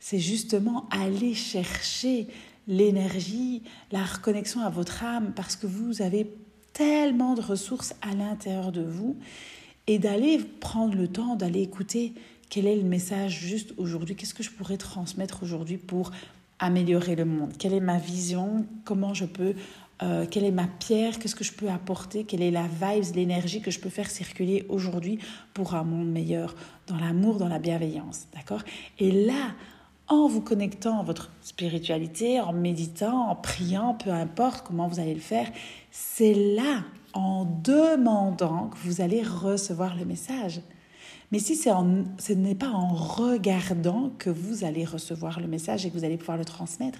C'est 0.00 0.18
justement 0.18 0.88
aller 0.90 1.32
chercher 1.32 2.26
l'énergie, 2.66 3.62
la 3.92 4.02
reconnexion 4.02 4.62
à 4.62 4.68
votre 4.68 5.04
âme, 5.04 5.32
parce 5.36 5.54
que 5.54 5.68
vous 5.68 6.02
avez 6.02 6.34
tellement 6.72 7.34
de 7.34 7.40
ressources 7.40 7.94
à 8.02 8.16
l'intérieur 8.16 8.72
de 8.72 8.82
vous, 8.82 9.16
et 9.86 10.00
d'aller 10.00 10.38
prendre 10.38 10.96
le 10.96 11.06
temps 11.06 11.36
d'aller 11.36 11.62
écouter 11.62 12.12
quel 12.48 12.66
est 12.66 12.74
le 12.74 12.82
message 12.82 13.38
juste 13.38 13.72
aujourd'hui, 13.76 14.16
qu'est-ce 14.16 14.34
que 14.34 14.42
je 14.42 14.50
pourrais 14.50 14.76
transmettre 14.76 15.44
aujourd'hui 15.44 15.76
pour 15.76 16.10
améliorer 16.58 17.14
le 17.14 17.26
monde, 17.26 17.52
quelle 17.60 17.74
est 17.74 17.78
ma 17.78 17.98
vision, 17.98 18.66
comment 18.84 19.14
je 19.14 19.26
peux, 19.26 19.54
euh, 20.02 20.26
quelle 20.30 20.44
est 20.44 20.50
ma 20.50 20.66
pierre, 20.66 21.18
qu'est-ce 21.18 21.34
que 21.34 21.44
je 21.44 21.52
peux 21.52 21.68
apporter, 21.68 22.24
quelle 22.24 22.42
est 22.42 22.50
la 22.50 22.64
vibe, 22.64 23.04
l'énergie 23.14 23.60
que 23.60 23.70
je 23.70 23.80
peux 23.80 23.90
faire 23.90 24.10
circuler 24.10 24.64
aujourd'hui 24.68 25.18
pour 25.52 25.74
un 25.74 25.84
monde 25.84 26.10
meilleur, 26.10 26.54
dans 26.86 26.96
l'amour, 26.96 27.36
dans 27.36 27.48
la 27.48 27.58
bienveillance, 27.58 28.26
d'accord? 28.34 28.62
Et 28.98 29.12
là, 29.12 29.54
en 30.08 30.26
vous 30.26 30.40
connectant 30.40 31.00
à 31.00 31.02
votre 31.02 31.30
spiritualité, 31.42 32.40
en 32.40 32.52
méditant, 32.52 33.28
en 33.28 33.36
priant, 33.36 33.94
peu 33.94 34.10
importe 34.10 34.66
comment 34.66 34.88
vous 34.88 35.00
allez 35.00 35.14
le 35.14 35.20
faire, 35.20 35.48
c'est 35.90 36.34
là, 36.34 36.82
en 37.12 37.44
demandant, 37.44 38.68
que 38.68 38.76
vous 38.84 39.00
allez 39.00 39.22
recevoir 39.22 39.96
le 39.96 40.04
message. 40.04 40.62
Mais 41.32 41.38
si 41.38 41.54
ce 41.54 42.32
n'est 42.32 42.56
pas 42.56 42.70
en 42.70 42.88
regardant 42.88 44.10
que 44.18 44.30
vous 44.30 44.64
allez 44.64 44.84
recevoir 44.84 45.40
le 45.40 45.46
message 45.46 45.86
et 45.86 45.90
que 45.90 45.96
vous 45.96 46.04
allez 46.04 46.16
pouvoir 46.16 46.38
le 46.38 46.44
transmettre, 46.44 46.98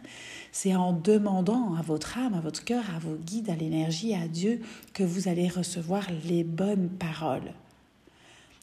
c'est 0.52 0.74
en 0.76 0.92
demandant 0.92 1.74
à 1.74 1.82
votre 1.82 2.16
âme, 2.16 2.34
à 2.34 2.40
votre 2.40 2.64
cœur, 2.64 2.84
à 2.94 3.00
vos 3.00 3.16
guides, 3.16 3.50
à 3.50 3.56
l'énergie, 3.56 4.14
à 4.14 4.28
Dieu, 4.28 4.60
que 4.94 5.02
vous 5.02 5.26
allez 5.26 5.48
recevoir 5.48 6.06
les 6.24 6.44
bonnes 6.44 6.88
paroles. 6.90 7.52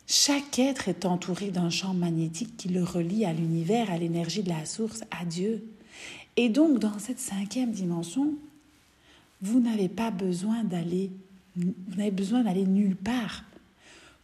Chaque 0.05 0.57
être 0.57 0.87
est 0.87 1.05
entouré 1.05 1.51
d'un 1.51 1.69
champ 1.69 1.93
magnétique 1.93 2.55
qui 2.55 2.69
le 2.69 2.81
relie 2.81 3.25
à 3.25 3.33
l'univers, 3.33 3.91
à 3.91 3.97
l'énergie 3.97 4.43
de 4.43 4.49
la 4.49 4.65
source, 4.65 5.03
à 5.11 5.25
Dieu. 5.25 5.65
Et 6.37 6.47
donc, 6.47 6.79
dans 6.79 6.97
cette 6.97 7.19
cinquième 7.19 7.71
dimension, 7.71 8.35
vous 9.41 9.59
n'avez 9.59 9.89
pas 9.89 10.11
besoin 10.11 10.63
d'aller, 10.63 11.11
vous 11.57 11.73
n'avez 11.97 12.11
besoin 12.11 12.43
d'aller 12.43 12.65
nulle 12.65 12.95
part 12.95 13.43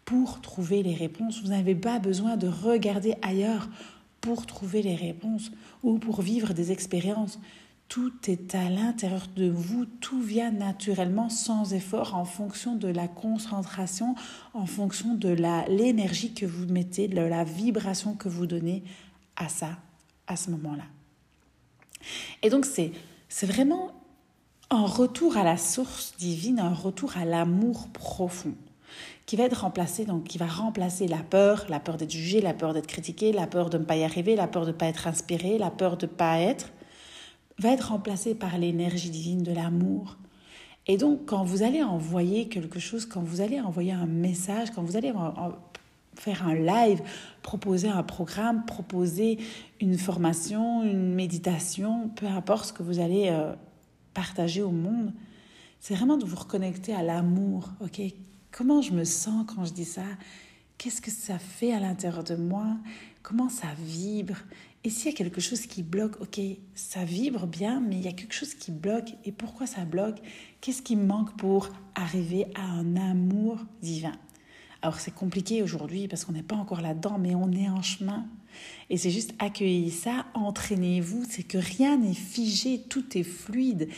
pour 0.06 0.42
trouver 0.42 0.84
les 0.84 0.96
réponses. 0.96 1.42
Vous 1.42 1.50
n'avez 1.50 1.76
pas 1.76 2.00
besoin 2.00 2.38
de 2.38 2.48
regarder 2.48 3.16
ailleurs 3.22 3.70
pour 4.22 4.46
trouver 4.46 4.82
les 4.82 4.96
réponses 4.96 5.52
ou 5.84 5.98
pour 5.98 6.22
vivre 6.22 6.54
des 6.54 6.72
expériences. 6.72 7.40
Tout 7.90 8.14
est 8.28 8.56
à 8.56 8.70
l'intérieur 8.70 9.28
de 9.36 9.50
vous, 9.50 9.86
tout 9.86 10.22
vient 10.22 10.52
naturellement 10.52 11.30
sans 11.30 11.74
effort 11.74 12.16
en 12.16 12.26
fonction 12.26 12.76
de 12.76 12.88
la 12.88 13.08
concentration, 13.08 14.16
en 14.54 14.66
fonction 14.66 15.14
de 15.14 15.30
l'énergie 15.70 16.34
que 16.34 16.46
vous 16.46 16.66
mettez, 16.66 17.08
de 17.08 17.20
la 17.22 17.44
vibration 17.44 18.16
que 18.16 18.30
vous 18.30 18.48
donnez 18.48 18.84
à 19.36 19.50
ça, 19.50 19.78
à 20.28 20.36
ce 20.36 20.50
moment-là. 20.52 20.86
Et 22.42 22.50
donc 22.50 22.66
c'est 22.66 22.92
vraiment 23.46 23.92
un 24.70 24.86
retour 24.86 25.38
à 25.38 25.44
la 25.44 25.58
source 25.58 26.16
divine, 26.18 26.60
un 26.60 26.74
retour 26.74 27.18
à 27.18 27.26
l'amour 27.26 27.90
profond 27.90 28.56
qui 29.26 29.36
va 29.36 29.46
être 29.46 29.62
remplacé, 29.62 30.06
donc 30.06 30.26
qui 30.26 30.38
va 30.38 30.48
remplacer 30.48 31.08
la 31.08 31.18
peur, 31.18 31.66
la 31.70 31.80
peur 31.80 31.98
d'être 31.98 32.12
jugé, 32.12 32.42
la 32.42 32.54
peur 32.54 32.74
d'être 32.74 32.88
critiqué, 32.88 33.32
la 33.32 33.48
peur 33.48 33.70
de 33.70 33.78
ne 33.78 33.84
pas 33.84 33.96
y 33.96 34.04
arriver, 34.04 34.36
la 34.36 34.48
peur 34.48 34.66
de 34.66 34.72
ne 34.72 34.78
pas 34.78 34.88
être 34.88 35.08
inspiré, 35.08 35.58
la 35.58 35.72
peur 35.72 35.98
de 35.98 36.06
ne 36.06 36.12
pas 36.12 36.40
être, 36.40 36.72
va 37.60 37.70
être 37.70 37.90
remplacé 37.90 38.36
par 38.36 38.58
l'énergie 38.58 39.10
divine 39.10 39.44
de 39.44 39.54
l'amour. 39.54 40.18
Et 40.88 40.98
donc, 40.98 41.26
quand 41.26 41.44
vous 41.44 41.64
allez 41.64 41.82
envoyer 41.82 42.50
quelque 42.50 42.80
chose, 42.80 43.06
quand 43.06 43.22
vous 43.22 43.40
allez 43.40 43.62
envoyer 43.62 43.94
un 43.94 44.06
message, 44.06 44.72
quand 44.72 44.84
vous 44.84 44.98
allez 44.98 45.14
faire 46.16 46.46
un 46.46 46.56
live, 46.56 47.02
proposer 47.42 47.88
un 47.88 48.04
programme, 48.04 48.66
proposer 48.66 49.40
une 49.80 49.98
formation, 49.98 50.84
une 50.84 51.14
méditation, 51.14 52.10
peu 52.10 52.28
importe 52.28 52.66
ce 52.66 52.74
que 52.74 52.84
vous 52.84 53.00
allez 53.00 53.30
euh, 53.30 53.54
partager 54.14 54.62
au 54.62 54.72
monde, 54.72 55.14
c'est 55.80 55.96
vraiment 55.96 56.18
de 56.18 56.26
vous 56.26 56.36
reconnecter 56.36 56.94
à 56.94 57.04
l'amour, 57.04 57.70
ok? 57.82 58.02
Comment 58.56 58.84
je 58.84 58.92
me 58.92 59.04
sens 59.04 59.48
quand 59.48 59.66
je 59.66 59.74
dis 59.74 59.84
ça? 59.84 60.04
Qu'est-ce 60.78 61.02
que 61.02 61.10
ça 61.10 61.40
fait 61.40 61.74
à 61.74 61.80
l'intérieur 61.80 62.24
de 62.24 62.36
moi? 62.36 62.78
Comment 63.24 63.50
ça 63.50 63.66
vibre? 63.80 64.36
Et 64.84 64.92
s'il 64.92 65.12
y 65.12 65.16
a 65.16 65.18
quelque 65.18 65.42
chose 65.42 65.62
qui 65.66 65.82
bloque, 65.82 66.22
ok, 66.22 66.40
ça 66.76 67.04
vibre 67.04 67.48
bien, 67.48 67.82
mais 67.82 67.96
il 67.96 68.04
y 68.04 68.08
a 68.08 68.12
quelque 68.12 68.36
chose 68.36 68.54
qui 68.54 68.70
bloque. 68.70 69.16
Et 69.26 69.32
pourquoi 69.32 69.66
ça 69.66 69.86
bloque? 69.86 70.20
Qu'est-ce 70.62 70.84
qui 70.84 70.96
me 70.96 71.04
manque 71.04 71.36
pour 71.36 71.70
arriver 71.96 72.46
à 72.54 72.62
un 72.62 72.96
amour 72.96 73.58
divin? 73.82 74.14
Alors 74.84 75.00
c'est 75.00 75.16
compliqué 75.16 75.64
aujourd'hui 75.64 76.08
parce 76.08 76.24
qu'on 76.24 76.34
n'est 76.34 76.44
pas 76.44 76.56
encore 76.56 76.82
là-dedans, 76.82 77.18
mais 77.18 77.34
on 77.34 77.52
est 77.54 77.70
en 77.70 77.82
chemin. 77.82 78.28
Et 78.92 78.98
c'est 78.98 79.10
juste 79.10 79.34
accueillir 79.40 79.92
ça, 79.92 80.28
entraînez-vous, 80.36 81.24
c'est 81.28 81.42
que 81.42 81.58
rien 81.58 81.98
n'est 81.98 82.14
figé, 82.14 82.84
tout 82.88 83.18
est 83.18 83.24
fluide 83.24 83.90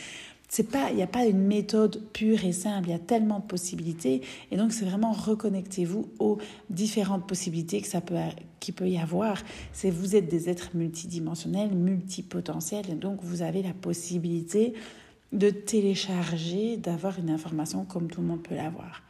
c'est 0.48 0.70
pas, 0.70 0.90
il 0.90 0.96
n'y 0.96 1.02
a 1.02 1.08
pas 1.08 1.26
une 1.26 1.40
méthode 1.40 2.02
pure 2.12 2.44
et 2.44 2.52
simple, 2.52 2.88
il 2.88 2.92
y 2.92 2.94
a 2.94 3.00
tellement 3.00 3.40
de 3.40 3.44
possibilités. 3.44 4.22
Et 4.50 4.56
donc, 4.56 4.72
c'est 4.72 4.84
vraiment 4.84 5.12
reconnectez-vous 5.12 6.08
aux 6.18 6.38
différentes 6.70 7.26
possibilités 7.26 7.80
que 7.80 7.88
ça 7.88 8.00
peut, 8.00 8.16
qu'il 8.60 8.74
peut 8.74 8.88
y 8.88 8.98
avoir. 8.98 9.42
C'est 9.72 9.90
vous 9.90 10.14
êtes 10.14 10.28
des 10.28 10.48
êtres 10.48 10.70
multidimensionnels, 10.74 11.74
multipotentiels, 11.74 12.88
et 12.90 12.94
donc 12.94 13.18
vous 13.22 13.42
avez 13.42 13.62
la 13.62 13.74
possibilité 13.74 14.74
de 15.32 15.50
télécharger, 15.50 16.76
d'avoir 16.76 17.18
une 17.18 17.30
information 17.30 17.84
comme 17.84 18.08
tout 18.08 18.20
le 18.20 18.28
monde 18.28 18.42
peut 18.42 18.54
l'avoir. 18.54 19.02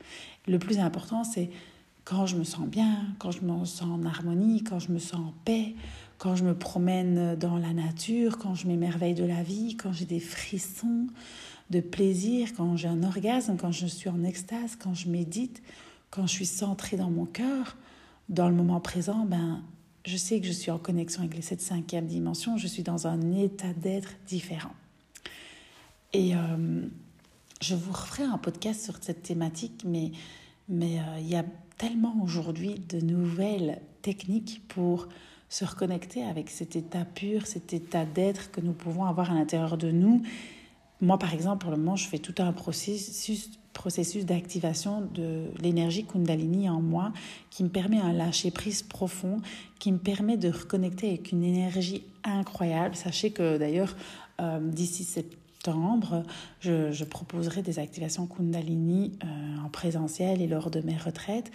Le 0.48 0.58
plus 0.58 0.78
important, 0.78 1.22
c'est 1.24 1.50
quand 2.04 2.24
je 2.24 2.36
me 2.36 2.44
sens 2.44 2.66
bien, 2.66 3.04
quand 3.18 3.30
je 3.30 3.42
me 3.42 3.64
sens 3.64 3.82
en 3.82 4.04
harmonie, 4.04 4.62
quand 4.62 4.78
je 4.78 4.92
me 4.92 4.98
sens 4.98 5.20
en 5.20 5.34
paix, 5.44 5.74
quand 6.18 6.34
je 6.34 6.44
me 6.44 6.54
promène 6.54 7.36
dans 7.36 7.58
la 7.58 7.72
nature, 7.72 8.38
quand 8.38 8.54
je 8.54 8.66
m'émerveille 8.66 9.14
de 9.14 9.24
la 9.24 9.42
vie, 9.42 9.76
quand 9.76 9.92
j'ai 9.92 10.04
des 10.04 10.20
frissons 10.20 11.06
de 11.70 11.80
plaisir, 11.80 12.50
quand 12.56 12.76
j'ai 12.76 12.88
un 12.88 13.02
orgasme, 13.02 13.56
quand 13.56 13.72
je 13.72 13.86
suis 13.86 14.08
en 14.08 14.22
extase, 14.24 14.76
quand 14.76 14.94
je 14.94 15.08
médite, 15.08 15.62
quand 16.10 16.26
je 16.26 16.32
suis 16.32 16.46
centrée 16.46 16.96
dans 16.96 17.10
mon 17.10 17.26
cœur, 17.26 17.76
dans 18.28 18.48
le 18.48 18.54
moment 18.54 18.80
présent, 18.80 19.24
ben, 19.24 19.62
je 20.04 20.16
sais 20.16 20.40
que 20.40 20.46
je 20.46 20.52
suis 20.52 20.70
en 20.70 20.78
connexion 20.78 21.22
avec 21.22 21.34
les 21.34 21.42
sept 21.42 21.60
cinquième 21.60 22.06
dimension, 22.06 22.56
je 22.56 22.66
suis 22.66 22.82
dans 22.82 23.06
un 23.06 23.32
état 23.32 23.72
d'être 23.74 24.10
différent. 24.26 24.74
Et 26.12 26.34
euh, 26.34 26.86
je 27.60 27.74
vous 27.74 27.92
referai 27.92 28.22
un 28.22 28.38
podcast 28.38 28.84
sur 28.84 28.94
cette 29.00 29.22
thématique, 29.22 29.82
mais 29.84 30.12
mais 30.68 30.98
euh, 30.98 31.18
il 31.20 31.28
y 31.28 31.36
a 31.36 31.44
tellement 31.78 32.16
aujourd'hui 32.22 32.76
de 32.88 33.00
nouvelles 33.00 33.80
techniques 34.02 34.62
pour 34.68 35.08
se 35.48 35.64
reconnecter 35.64 36.22
avec 36.22 36.50
cet 36.50 36.76
état 36.76 37.04
pur, 37.04 37.46
cet 37.46 37.72
état 37.72 38.04
d'être 38.04 38.50
que 38.50 38.60
nous 38.60 38.72
pouvons 38.72 39.04
avoir 39.04 39.30
à 39.30 39.34
l'intérieur 39.34 39.76
de 39.76 39.90
nous. 39.90 40.22
Moi, 41.00 41.18
par 41.18 41.34
exemple, 41.34 41.58
pour 41.58 41.70
le 41.70 41.76
moment, 41.76 41.96
je 41.96 42.08
fais 42.08 42.18
tout 42.18 42.34
un 42.38 42.52
processus, 42.52 43.50
processus 43.72 44.24
d'activation 44.24 45.02
de 45.14 45.50
l'énergie 45.60 46.04
Kundalini 46.04 46.68
en 46.70 46.80
moi 46.80 47.12
qui 47.50 47.62
me 47.62 47.68
permet 47.68 47.98
un 47.98 48.12
lâcher-prise 48.12 48.82
profond, 48.82 49.40
qui 49.78 49.92
me 49.92 49.98
permet 49.98 50.36
de 50.36 50.50
reconnecter 50.50 51.08
avec 51.08 51.32
une 51.32 51.44
énergie 51.44 52.02
incroyable. 52.24 52.96
Sachez 52.96 53.30
que 53.30 53.58
d'ailleurs, 53.58 53.94
euh, 54.40 54.58
d'ici 54.60 55.04
septembre, 55.04 56.22
je, 56.60 56.92
je, 56.92 57.04
proposerai 57.04 57.62
des 57.62 57.78
activations 57.78 58.26
Kundalini 58.26 59.18
euh, 59.22 59.64
en 59.64 59.68
présentiel 59.68 60.40
et 60.40 60.46
lors 60.46 60.70
de 60.70 60.80
mes 60.80 60.96
retraites 60.96 61.50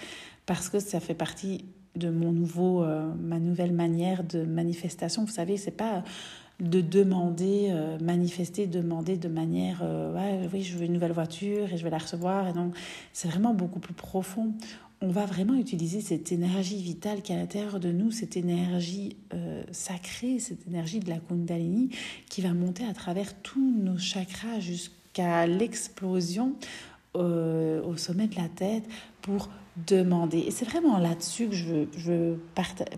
parce 0.46 0.70
que 0.70 0.80
ça 0.80 1.00
fait 1.00 1.14
partie 1.14 1.66
de 1.96 2.10
mon 2.10 2.32
nouveau, 2.32 2.84
euh, 2.84 3.12
ma 3.20 3.40
nouvelle 3.40 3.74
manière 3.74 4.24
de 4.24 4.44
manifestation. 4.44 5.26
Vous 5.26 5.32
savez, 5.32 5.58
c'est 5.58 5.72
pas 5.72 6.04
de 6.60 6.80
demander, 6.80 7.68
euh, 7.72 7.98
manifester, 8.00 8.68
demander 8.68 9.18
de 9.18 9.28
manière, 9.28 9.82
euh, 9.84 10.14
ouais, 10.14 10.48
oui, 10.54 10.62
je 10.62 10.78
veux 10.78 10.86
une 10.86 10.94
nouvelle 10.94 11.12
voiture 11.12 11.74
et 11.74 11.78
je 11.78 11.84
vais 11.84 11.90
la 11.90 11.98
recevoir. 11.98 12.48
Et 12.48 12.54
donc, 12.54 12.76
c'est 13.14 13.28
vraiment 13.28 13.54
beaucoup 13.54 13.80
plus 13.80 13.94
profond. 13.94 14.54
On 15.02 15.10
va 15.10 15.26
vraiment 15.26 15.56
utiliser 15.56 16.02
cette 16.02 16.32
énergie 16.32 16.82
vitale 16.82 17.24
qui 17.24 17.32
est 17.32 17.36
à 17.36 17.40
l'intérieur 17.40 17.80
de 17.80 17.92
nous, 17.92 18.12
cette 18.12 18.38
énergie 18.38 19.18
sacrée, 19.72 20.38
cette 20.38 20.68
énergie 20.68 21.00
de 21.00 21.10
la 21.10 21.18
Kundalini 21.18 21.90
qui 22.30 22.42
va 22.42 22.54
monter 22.54 22.86
à 22.86 22.94
travers 22.94 23.34
tous 23.42 23.74
nos 23.82 23.98
chakras 23.98 24.60
jusqu'à 24.60 25.48
l'explosion 25.48 26.54
au 27.16 27.98
sommet 27.98 28.28
de 28.28 28.36
la 28.36 28.48
tête 28.48 28.84
pour 29.24 29.50
demander. 29.88 30.40
Et 30.40 30.52
c'est 30.52 30.66
vraiment 30.66 30.98
là-dessus 30.98 31.48
que 31.48 31.56
je 31.56 31.66
veux, 31.66 31.88
je 31.98 32.36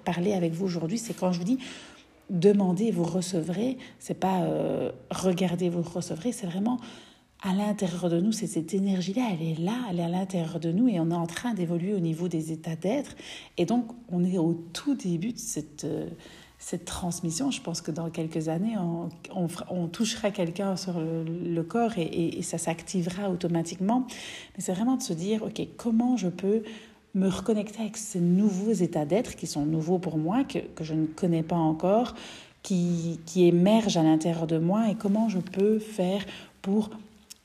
parler 0.06 0.34
avec 0.34 0.54
vous 0.54 0.66
aujourd'hui. 0.66 0.98
C'est 0.98 1.14
quand 1.14 1.32
je 1.32 1.40
vous 1.40 1.46
dis 1.46 1.60
demandez, 2.30 2.92
vous 2.92 3.04
recevrez. 3.04 3.78
C'est 4.00 4.20
pas 4.20 4.44
euh, 4.44 4.92
regardez, 5.12 5.70
vous 5.70 5.82
recevrez. 5.82 6.32
C'est 6.32 6.48
vraiment 6.48 6.80
à 7.42 7.54
l'intérieur 7.54 8.10
de 8.10 8.20
nous. 8.20 8.32
C'est 8.32 8.48
cette 8.48 8.74
énergie-là, 8.74 9.30
elle 9.34 9.48
est 9.48 9.60
là, 9.60 9.76
elle 9.90 10.00
est 10.00 10.04
à 10.04 10.10
l'intérieur 10.10 10.60
de 10.60 10.72
nous 10.72 10.88
et 10.88 11.00
on 11.00 11.12
est 11.12 11.16
en 11.16 11.28
train 11.28 11.54
d'évoluer 11.54 11.94
au 11.94 12.00
niveau 12.00 12.28
des 12.28 12.52
états 12.52 12.76
d'être. 12.76 13.16
Et 13.58 13.66
donc, 13.66 13.86
on 14.10 14.24
est 14.24 14.38
au 14.38 14.54
tout 14.74 14.96
début 14.96 15.34
de 15.34 15.40
cette. 15.40 15.84
Euh, 15.84 16.10
cette 16.64 16.86
transmission. 16.86 17.52
Je 17.52 17.62
pense 17.62 17.82
que 17.82 17.92
dans 17.92 18.10
quelques 18.10 18.48
années, 18.48 18.78
on, 18.80 19.88
touchera 19.88 20.32
quelqu'un 20.32 20.78
sur 20.78 20.94
le, 20.98 21.62
corps 21.64 21.92
et, 21.98 22.42
ça 22.42 22.58
s'activera 22.58 23.30
automatiquement. 23.30 24.08
Mais 24.56 24.64
c'est 24.64 24.72
vraiment 24.72 24.96
de 24.96 25.04
se 25.04 25.12
dire, 25.12 25.44
OK, 25.44 25.62
comment 25.76 26.16
je 26.16 26.30
peux 26.30 26.64
me 27.16 27.28
reconnecter 27.28 27.82
avec 27.82 27.98
ces 27.98 28.22
nouveaux 28.22 28.72
états 28.72 29.06
d'être 29.06 29.36
qui 29.36 29.46
sont 29.46 29.66
nouveaux 29.66 30.00
pour 30.00 30.18
moi, 30.18 30.46
que, 30.46 30.60
je 30.80 30.94
ne 30.94 31.06
connais 31.06 31.44
pas 31.44 31.58
encore, 31.58 32.16
qui, 32.62 33.20
émergent 33.36 33.98
à 33.98 34.04
l'intérieur 34.04 34.48
de 34.48 34.58
moi 34.58 34.90
et 34.90 34.96
comment 34.96 35.28
je 35.28 35.40
peux 35.40 35.80
faire 35.80 36.26
pour 36.62 36.92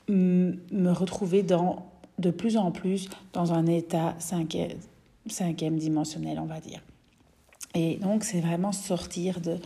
me 0.07 0.91
retrouver 0.91 1.43
dans, 1.43 1.85
de 2.19 2.31
plus 2.31 2.55
en 2.55 2.71
plus 2.71 3.09
dans 3.33 3.51
un 3.51 3.65
état 3.65 4.15
cinquième 4.17 5.77
dimensionnel, 5.77 6.39
on 6.39 6.45
va 6.45 6.61
dire. 6.61 6.79
Et 7.75 7.97
donc, 7.97 8.23
c'est 8.23 8.41
vraiment 8.41 8.71
sortir 8.71 9.41
de 9.41 9.57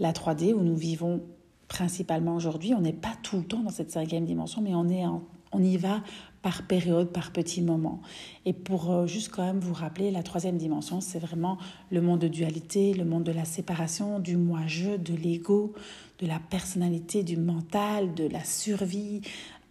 la 0.00 0.12
3D 0.12 0.52
où 0.54 0.60
nous 0.60 0.76
vivons 0.76 1.22
principalement 1.68 2.34
aujourd'hui. 2.34 2.74
On 2.74 2.80
n'est 2.80 2.92
pas 2.92 3.14
tout 3.22 3.36
le 3.36 3.44
temps 3.44 3.60
dans 3.60 3.70
cette 3.70 3.90
cinquième 3.90 4.24
dimension, 4.24 4.62
mais 4.62 4.74
on, 4.74 4.88
est 4.88 5.04
on 5.52 5.62
y 5.62 5.76
va 5.76 6.02
par 6.42 6.66
période, 6.66 7.12
par 7.12 7.30
petits 7.30 7.62
moments. 7.62 8.00
Et 8.44 8.52
pour 8.52 8.90
euh, 8.90 9.06
juste 9.06 9.30
quand 9.30 9.44
même 9.44 9.60
vous 9.60 9.74
rappeler, 9.74 10.10
la 10.10 10.22
troisième 10.22 10.58
dimension, 10.58 11.00
c'est 11.00 11.20
vraiment 11.20 11.56
le 11.90 12.00
monde 12.00 12.18
de 12.18 12.28
dualité, 12.28 12.94
le 12.94 13.04
monde 13.04 13.22
de 13.22 13.32
la 13.32 13.44
séparation, 13.44 14.18
du 14.18 14.36
moi-je, 14.36 14.96
de 14.96 15.14
l'ego, 15.14 15.72
de 16.18 16.26
la 16.26 16.40
personnalité, 16.40 17.22
du 17.22 17.36
mental, 17.36 18.12
de 18.14 18.26
la 18.26 18.42
survie, 18.42 19.22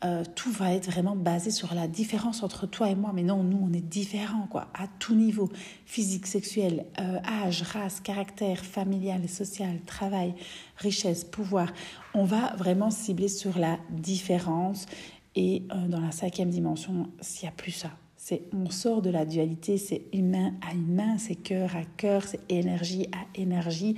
euh, 0.03 0.23
tout 0.35 0.51
va 0.51 0.73
être 0.73 0.89
vraiment 0.89 1.15
basé 1.15 1.51
sur 1.51 1.75
la 1.75 1.87
différence 1.87 2.41
entre 2.41 2.65
toi 2.65 2.89
et 2.89 2.95
moi. 2.95 3.11
Mais 3.13 3.23
non, 3.23 3.43
nous, 3.43 3.59
on 3.61 3.71
est 3.71 3.81
différents, 3.81 4.47
quoi, 4.47 4.67
à 4.73 4.87
tout 4.99 5.13
niveau 5.13 5.49
physique, 5.85 6.25
sexuel, 6.25 6.85
euh, 6.99 7.19
âge, 7.45 7.61
race, 7.61 7.99
caractère, 7.99 8.65
familial, 8.65 9.29
social, 9.29 9.79
travail, 9.85 10.33
richesse, 10.77 11.23
pouvoir. 11.23 11.71
On 12.13 12.23
va 12.23 12.55
vraiment 12.55 12.89
cibler 12.89 13.27
sur 13.27 13.59
la 13.59 13.77
différence. 13.91 14.87
Et 15.35 15.63
euh, 15.71 15.87
dans 15.87 16.01
la 16.01 16.11
cinquième 16.11 16.49
dimension, 16.49 17.09
s'il 17.21 17.47
n'y 17.47 17.49
a 17.49 17.55
plus 17.55 17.71
ça. 17.71 17.91
C'est, 18.17 18.43
on 18.53 18.69
sort 18.69 19.01
de 19.01 19.09
la 19.09 19.25
dualité, 19.25 19.77
c'est 19.77 20.03
humain 20.13 20.53
à 20.61 20.75
humain, 20.75 21.17
c'est 21.17 21.35
cœur 21.35 21.75
à 21.75 21.83
cœur, 21.97 22.23
c'est 22.23 22.39
énergie 22.49 23.07
à 23.11 23.39
énergie, 23.39 23.95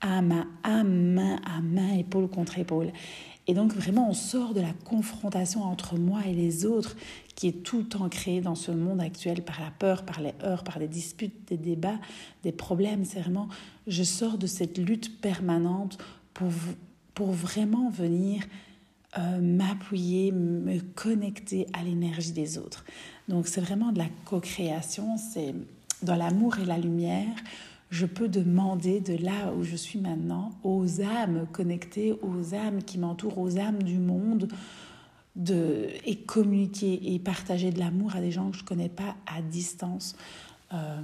âme 0.00 0.46
à 0.64 0.68
âme, 0.68 1.12
main 1.12 1.36
à 1.44 1.60
main, 1.60 1.94
épaule 1.94 2.28
contre 2.28 2.58
épaule. 2.58 2.90
Et 3.48 3.54
donc 3.54 3.72
vraiment, 3.72 4.10
on 4.10 4.12
sort 4.12 4.54
de 4.54 4.60
la 4.60 4.72
confrontation 4.84 5.62
entre 5.62 5.96
moi 5.96 6.20
et 6.26 6.34
les 6.34 6.66
autres 6.66 6.96
qui 7.36 7.48
est 7.48 7.62
tout 7.62 7.78
le 7.78 7.84
temps 7.84 8.08
créée 8.08 8.40
dans 8.40 8.54
ce 8.54 8.72
monde 8.72 9.00
actuel 9.00 9.42
par 9.42 9.60
la 9.60 9.70
peur, 9.70 10.04
par 10.04 10.20
les 10.20 10.32
heurts, 10.42 10.64
par 10.64 10.78
des 10.78 10.88
disputes, 10.88 11.48
des 11.48 11.56
débats, 11.56 11.98
des 12.42 12.52
problèmes. 12.52 13.04
C'est 13.04 13.20
vraiment, 13.20 13.48
je 13.86 14.02
sors 14.02 14.38
de 14.38 14.46
cette 14.46 14.78
lutte 14.78 15.20
permanente 15.20 15.98
pour, 16.34 16.48
pour 17.14 17.32
vraiment 17.32 17.90
venir 17.90 18.42
euh, 19.18 19.40
m'appuyer, 19.40 20.32
me 20.32 20.80
connecter 20.80 21.66
à 21.72 21.82
l'énergie 21.84 22.32
des 22.32 22.58
autres. 22.58 22.84
Donc 23.28 23.46
c'est 23.46 23.60
vraiment 23.60 23.92
de 23.92 23.98
la 23.98 24.08
co-création, 24.24 25.16
c'est 25.16 25.54
dans 26.02 26.16
l'amour 26.16 26.58
et 26.58 26.64
la 26.64 26.78
lumière 26.78 27.34
je 27.90 28.06
peux 28.06 28.28
demander 28.28 29.00
de 29.00 29.16
là 29.16 29.52
où 29.56 29.62
je 29.62 29.76
suis 29.76 30.00
maintenant 30.00 30.50
aux 30.64 31.00
âmes 31.00 31.46
connectées, 31.52 32.12
aux 32.22 32.54
âmes 32.54 32.82
qui 32.82 32.98
m'entourent, 32.98 33.38
aux 33.38 33.58
âmes 33.58 33.82
du 33.82 33.98
monde, 33.98 34.48
de, 35.36 35.88
et 36.04 36.16
communiquer 36.16 37.14
et 37.14 37.18
partager 37.18 37.70
de 37.70 37.78
l'amour 37.78 38.16
à 38.16 38.20
des 38.20 38.30
gens 38.30 38.50
que 38.50 38.56
je 38.56 38.62
ne 38.62 38.66
connais 38.66 38.88
pas 38.88 39.14
à 39.26 39.42
distance. 39.42 40.16
Euh, 40.72 41.00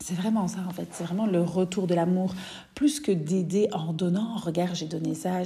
c'est 0.00 0.14
vraiment 0.14 0.46
ça 0.46 0.60
en 0.66 0.70
fait, 0.70 0.88
c'est 0.92 1.04
vraiment 1.04 1.26
le 1.26 1.42
retour 1.42 1.86
de 1.86 1.94
l'amour, 1.94 2.34
plus 2.74 3.00
que 3.00 3.10
d'aider 3.10 3.68
en 3.72 3.92
donnant. 3.92 4.36
Regarde, 4.36 4.74
j'ai 4.74 4.86
donné 4.86 5.14
ça, 5.14 5.42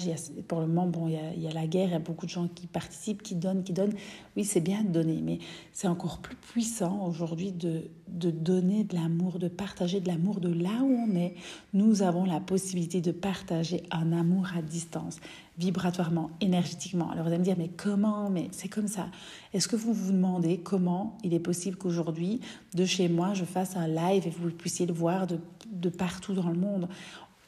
pour 0.47 0.61
le 0.61 0.66
moment, 0.66 0.87
bon, 0.87 1.09
il 1.09 1.14
y, 1.14 1.16
a, 1.16 1.35
y, 1.35 1.49
a, 1.49 1.52
la 1.52 1.66
guerre, 1.66 1.88
il 1.88 1.92
y 1.92 1.94
a 1.94 1.99
beaucoup 1.99 2.26
de 2.26 2.30
gens 2.30 2.49
qui 2.49 2.66
participent, 2.66 3.23
qui 3.23 3.35
donnent, 3.35 3.64
qui 3.64 3.73
donnent. 3.73 3.94
Oui, 4.37 4.44
c'est 4.44 4.61
bien 4.61 4.82
de 4.82 4.88
donner, 4.88 5.21
mais 5.23 5.38
c'est 5.73 5.88
encore 5.88 6.18
plus 6.18 6.37
puissant 6.37 7.06
aujourd'hui 7.06 7.52
de, 7.52 7.90
de 8.09 8.30
donner 8.30 8.85
de 8.85 8.94
l'amour, 8.94 9.38
de 9.38 9.49
partager 9.49 10.00
de 10.00 10.09
l'amour 10.09 10.40
de 10.40 10.52
là 10.52 10.82
où 10.82 11.06
on 11.09 11.16
est. 11.16 11.35
Nous 11.73 12.02
avons 12.02 12.25
la 12.25 12.40
possibilité 12.40 13.00
de 13.00 13.12
partager 13.12 13.82
un 13.90 14.12
amour 14.12 14.49
à 14.56 14.61
distance 14.61 15.18
vibratoirement, 15.59 16.30
énergétiquement. 16.40 17.11
Alors 17.11 17.25
vous 17.25 17.30
allez 17.30 17.38
me 17.38 17.44
dire, 17.44 17.56
mais 17.59 17.68
comment 17.68 18.30
Mais 18.30 18.49
c'est 18.52 18.68
comme 18.68 18.88
ça. 18.88 19.09
Est-ce 19.52 19.68
que 19.68 19.76
vous 19.76 19.92
vous 19.92 20.12
demandez 20.12 20.59
comment 20.59 21.18
il 21.23 21.35
est 21.35 21.40
possible 21.40 21.76
qu'aujourd'hui, 21.76 22.41
de 22.75 22.84
chez 22.84 23.08
moi, 23.08 23.34
je 23.34 23.45
fasse 23.45 23.76
un 23.76 23.86
live 23.86 24.26
et 24.26 24.30
vous 24.30 24.50
puissiez 24.50 24.86
le 24.86 24.95
voir 24.95 25.26
de, 25.26 25.38
de 25.71 25.88
partout 25.88 26.32
dans 26.32 26.49
le 26.49 26.58
monde? 26.58 26.88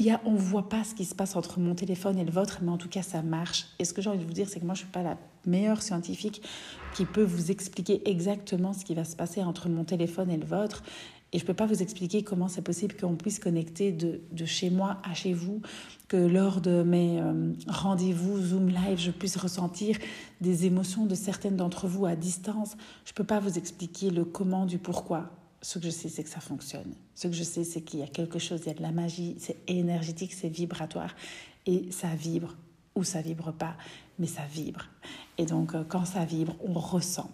Il 0.01 0.07
y 0.07 0.11
a, 0.11 0.21
on 0.25 0.33
ne 0.33 0.38
voit 0.38 0.69
pas 0.69 0.83
ce 0.83 0.95
qui 0.95 1.05
se 1.05 1.14
passe 1.14 1.37
entre 1.37 1.61
mon 1.61 1.75
téléphone 1.75 2.19
et 2.19 2.25
le 2.25 2.33
vôtre, 2.33 2.59
mais 2.62 2.71
en 2.71 2.79
tout 2.79 2.88
cas, 2.88 3.03
ça 3.03 3.23
marche. 3.23 3.67
Et 3.79 3.85
ce 3.85 3.95
que 3.95 4.03
j'ai 4.03 4.11
envie 4.11 4.19
de 4.19 4.25
vous 4.25 4.33
dire, 4.33 4.49
c'est 4.49 4.59
que 4.59 4.64
moi, 4.64 4.75
je 4.75 4.81
ne 4.81 4.87
suis 4.87 4.93
pas 4.93 5.03
la 5.03 5.17
meilleure 5.47 5.83
scientifique 5.83 6.43
qui 6.95 7.05
peut 7.05 7.23
vous 7.23 7.51
expliquer 7.51 8.09
exactement 8.09 8.73
ce 8.73 8.85
qui 8.85 8.95
va 8.95 9.05
se 9.05 9.14
passer 9.14 9.43
entre 9.43 9.69
mon 9.69 9.85
téléphone 9.85 10.31
et 10.31 10.37
le 10.37 10.47
vôtre. 10.47 10.83
Et 11.35 11.38
je 11.38 11.42
ne 11.42 11.49
peux 11.49 11.55
pas 11.55 11.66
vous 11.66 11.83
expliquer 11.83 12.23
comment 12.23 12.47
c'est 12.47 12.62
possible 12.62 12.94
qu'on 12.94 13.16
puisse 13.16 13.40
connecter 13.40 13.90
de, 13.90 14.20
de, 14.31 14.44
chez 14.44 14.70
moi 14.70 14.99
à 15.03 15.14
chez 15.14 15.33
vous, 15.33 15.62
que 16.07 16.16
lors 16.16 16.61
de 16.61 16.85
mes 16.85 17.20
euh, 17.20 17.53
rendez-vous 17.66 18.40
Zoom 18.40 18.68
Live, 18.68 19.01
je 19.01 19.11
puisse 19.11 19.37
ressentir 19.37 19.99
des 20.40 20.64
émotions 20.64 21.07
de 21.07 21.16
certaines 21.16 21.57
d'entre 21.57 21.88
vous 21.88 22.07
à 22.07 22.14
distance. 22.14 22.77
Je 23.05 23.11
ne 23.11 23.14
peux 23.16 23.25
pas 23.25 23.40
vous 23.40 23.59
expliquer 23.59 24.11
le 24.11 24.25
comment 24.25 24.64
du 24.64 24.79
pourquoi. 24.79 25.29
Ce 25.61 25.81
que 25.81 25.87
je 25.87 25.90
sais, 25.90 26.09
c'est 26.09 26.23
que 26.23 26.31
ça 26.31 26.38
fonctionne. 26.38 26.94
Ce 27.16 27.27
que 27.27 27.35
je 27.35 27.42
sais, 27.42 27.64
c'est 27.64 27.81
qu'il 27.81 27.99
y 27.99 28.05
a 28.05 28.07
quelque 28.07 28.38
chose, 28.38 28.61
il 28.62 28.68
y 28.68 28.70
a 28.70 28.75
de 28.75 28.83
la 28.83 28.92
magie, 28.92 29.35
c'est 29.40 29.57
énergétique, 29.66 30.33
c'est 30.33 30.49
vibratoire. 30.49 31.16
Et 31.66 31.90
ça 31.90 32.14
vibre 32.14 32.55
ou 32.94 33.03
ça 33.03 33.23
vibre 33.23 33.53
pas, 33.53 33.77
mais 34.20 34.29
ça 34.29 34.42
vibre. 34.53 34.87
Et 35.37 35.47
donc, 35.47 35.75
euh, 35.75 35.83
quand 35.83 36.05
ça 36.05 36.25
vibre, 36.25 36.55
on 36.64 36.75
ressent. 36.75 37.29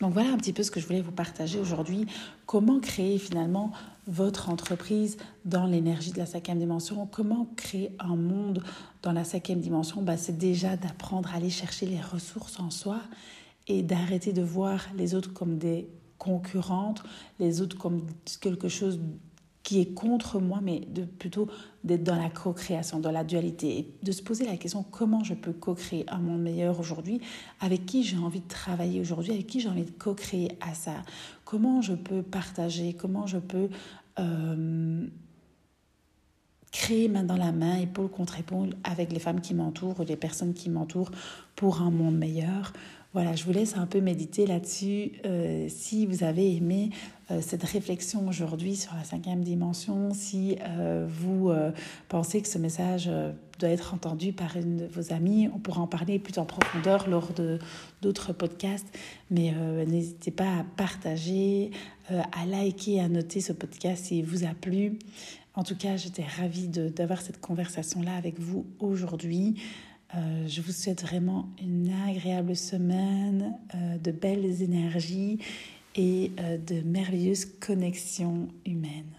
Donc 0.00 0.12
voilà 0.12 0.30
un 0.30 0.36
petit 0.36 0.52
peu 0.52 0.62
ce 0.62 0.70
que 0.70 0.78
je 0.78 0.86
voulais 0.86 1.00
vous 1.00 1.12
partager 1.12 1.58
aujourd'hui. 1.58 2.06
Comment 2.44 2.80
créer 2.80 3.18
finalement 3.18 3.72
votre 4.06 4.50
entreprise 4.50 5.16
dans 5.44 5.66
l'énergie 5.66 6.12
de 6.12 6.18
la 6.18 6.26
cinquième 6.26 6.58
dimension? 6.58 7.06
Comment 7.10 7.48
créer 7.56 7.92
un 7.98 8.16
monde 8.16 8.62
dans 9.02 9.12
la 9.12 9.24
cinquième 9.24 9.60
dimension? 9.60 10.02
Bah, 10.02 10.16
C'est 10.16 10.36
déjà 10.36 10.76
d'apprendre 10.76 11.30
à 11.32 11.36
aller 11.36 11.50
chercher 11.50 11.86
les 11.86 12.00
ressources 12.00 12.60
en 12.60 12.70
soi 12.70 13.00
et 13.68 13.82
d'arrêter 13.82 14.32
de 14.32 14.42
voir 14.42 14.84
les 14.96 15.14
autres 15.14 15.32
comme 15.32 15.56
des 15.56 15.88
concurrentes, 16.18 17.02
les 17.40 17.60
autres 17.60 17.76
comme 17.76 18.02
quelque 18.40 18.68
chose 18.68 19.00
qui 19.66 19.80
est 19.80 19.94
contre 19.94 20.38
moi, 20.38 20.60
mais 20.62 20.78
de 20.78 21.02
plutôt 21.02 21.48
d'être 21.82 22.04
dans 22.04 22.14
la 22.14 22.30
co-création, 22.30 23.00
dans 23.00 23.10
la 23.10 23.24
dualité, 23.24 23.78
et 23.78 23.94
de 24.00 24.12
se 24.12 24.22
poser 24.22 24.46
la 24.46 24.56
question 24.56 24.84
comment 24.84 25.24
je 25.24 25.34
peux 25.34 25.52
co-créer 25.52 26.04
un 26.08 26.18
monde 26.18 26.40
meilleur 26.40 26.78
aujourd'hui, 26.78 27.20
avec 27.58 27.84
qui 27.84 28.04
j'ai 28.04 28.16
envie 28.16 28.38
de 28.38 28.46
travailler 28.46 29.00
aujourd'hui, 29.00 29.32
avec 29.32 29.48
qui 29.48 29.58
j'ai 29.58 29.68
envie 29.68 29.82
de 29.82 29.90
co-créer 29.90 30.56
à 30.60 30.72
ça, 30.74 31.02
comment 31.44 31.82
je 31.82 31.94
peux 31.94 32.22
partager, 32.22 32.92
comment 32.92 33.26
je 33.26 33.38
peux 33.38 33.68
euh, 34.20 35.04
créer 36.70 37.08
main 37.08 37.24
dans 37.24 37.36
la 37.36 37.50
main, 37.50 37.76
épaule 37.78 38.08
contre 38.08 38.38
épaule, 38.38 38.70
avec 38.84 39.12
les 39.12 39.18
femmes 39.18 39.40
qui 39.40 39.52
m'entourent, 39.52 40.04
les 40.06 40.16
personnes 40.16 40.54
qui 40.54 40.70
m'entourent 40.70 41.10
pour 41.56 41.82
un 41.82 41.90
monde 41.90 42.16
meilleur? 42.16 42.72
Voilà, 43.16 43.34
je 43.34 43.44
vous 43.44 43.52
laisse 43.52 43.78
un 43.78 43.86
peu 43.86 44.02
méditer 44.02 44.44
là-dessus. 44.46 45.12
Euh, 45.24 45.68
si 45.70 46.04
vous 46.04 46.22
avez 46.22 46.54
aimé 46.54 46.90
euh, 47.30 47.40
cette 47.40 47.64
réflexion 47.64 48.28
aujourd'hui 48.28 48.76
sur 48.76 48.94
la 48.94 49.04
cinquième 49.04 49.42
dimension, 49.42 50.12
si 50.12 50.58
euh, 50.60 51.06
vous 51.08 51.50
pensez 52.10 52.42
que 52.42 52.46
ce 52.46 52.58
message 52.58 53.10
doit 53.58 53.70
être 53.70 53.94
entendu 53.94 54.34
par 54.34 54.58
une 54.58 54.76
de 54.76 54.84
vos 54.84 55.14
amies, 55.14 55.48
on 55.54 55.58
pourra 55.58 55.80
en 55.80 55.86
parler 55.86 56.18
plus 56.18 56.36
en 56.36 56.44
profondeur 56.44 57.08
lors 57.08 57.32
de 57.32 57.58
d'autres 58.02 58.34
podcasts. 58.34 58.94
Mais 59.30 59.54
n'hésitez 59.86 60.30
pas 60.30 60.58
à 60.58 60.64
partager, 60.76 61.70
à 62.10 62.44
liker, 62.44 63.00
à 63.00 63.08
noter 63.08 63.40
ce 63.40 63.54
podcast 63.54 64.04
s'il 64.04 64.26
vous 64.26 64.44
a 64.44 64.52
plu. 64.52 64.98
En 65.54 65.62
tout 65.62 65.74
cas, 65.74 65.96
j'étais 65.96 66.22
ravie 66.22 66.68
d'avoir 66.68 67.22
cette 67.22 67.40
conversation-là 67.40 68.14
avec 68.14 68.38
vous 68.38 68.66
aujourd'hui. 68.78 69.56
Euh, 70.14 70.46
je 70.46 70.60
vous 70.60 70.72
souhaite 70.72 71.02
vraiment 71.02 71.48
une 71.60 71.92
agréable 72.08 72.54
semaine, 72.54 73.58
euh, 73.74 73.98
de 73.98 74.12
belles 74.12 74.62
énergies 74.62 75.40
et 75.96 76.30
euh, 76.38 76.58
de 76.58 76.80
merveilleuses 76.82 77.46
connexions 77.58 78.48
humaines. 78.64 79.16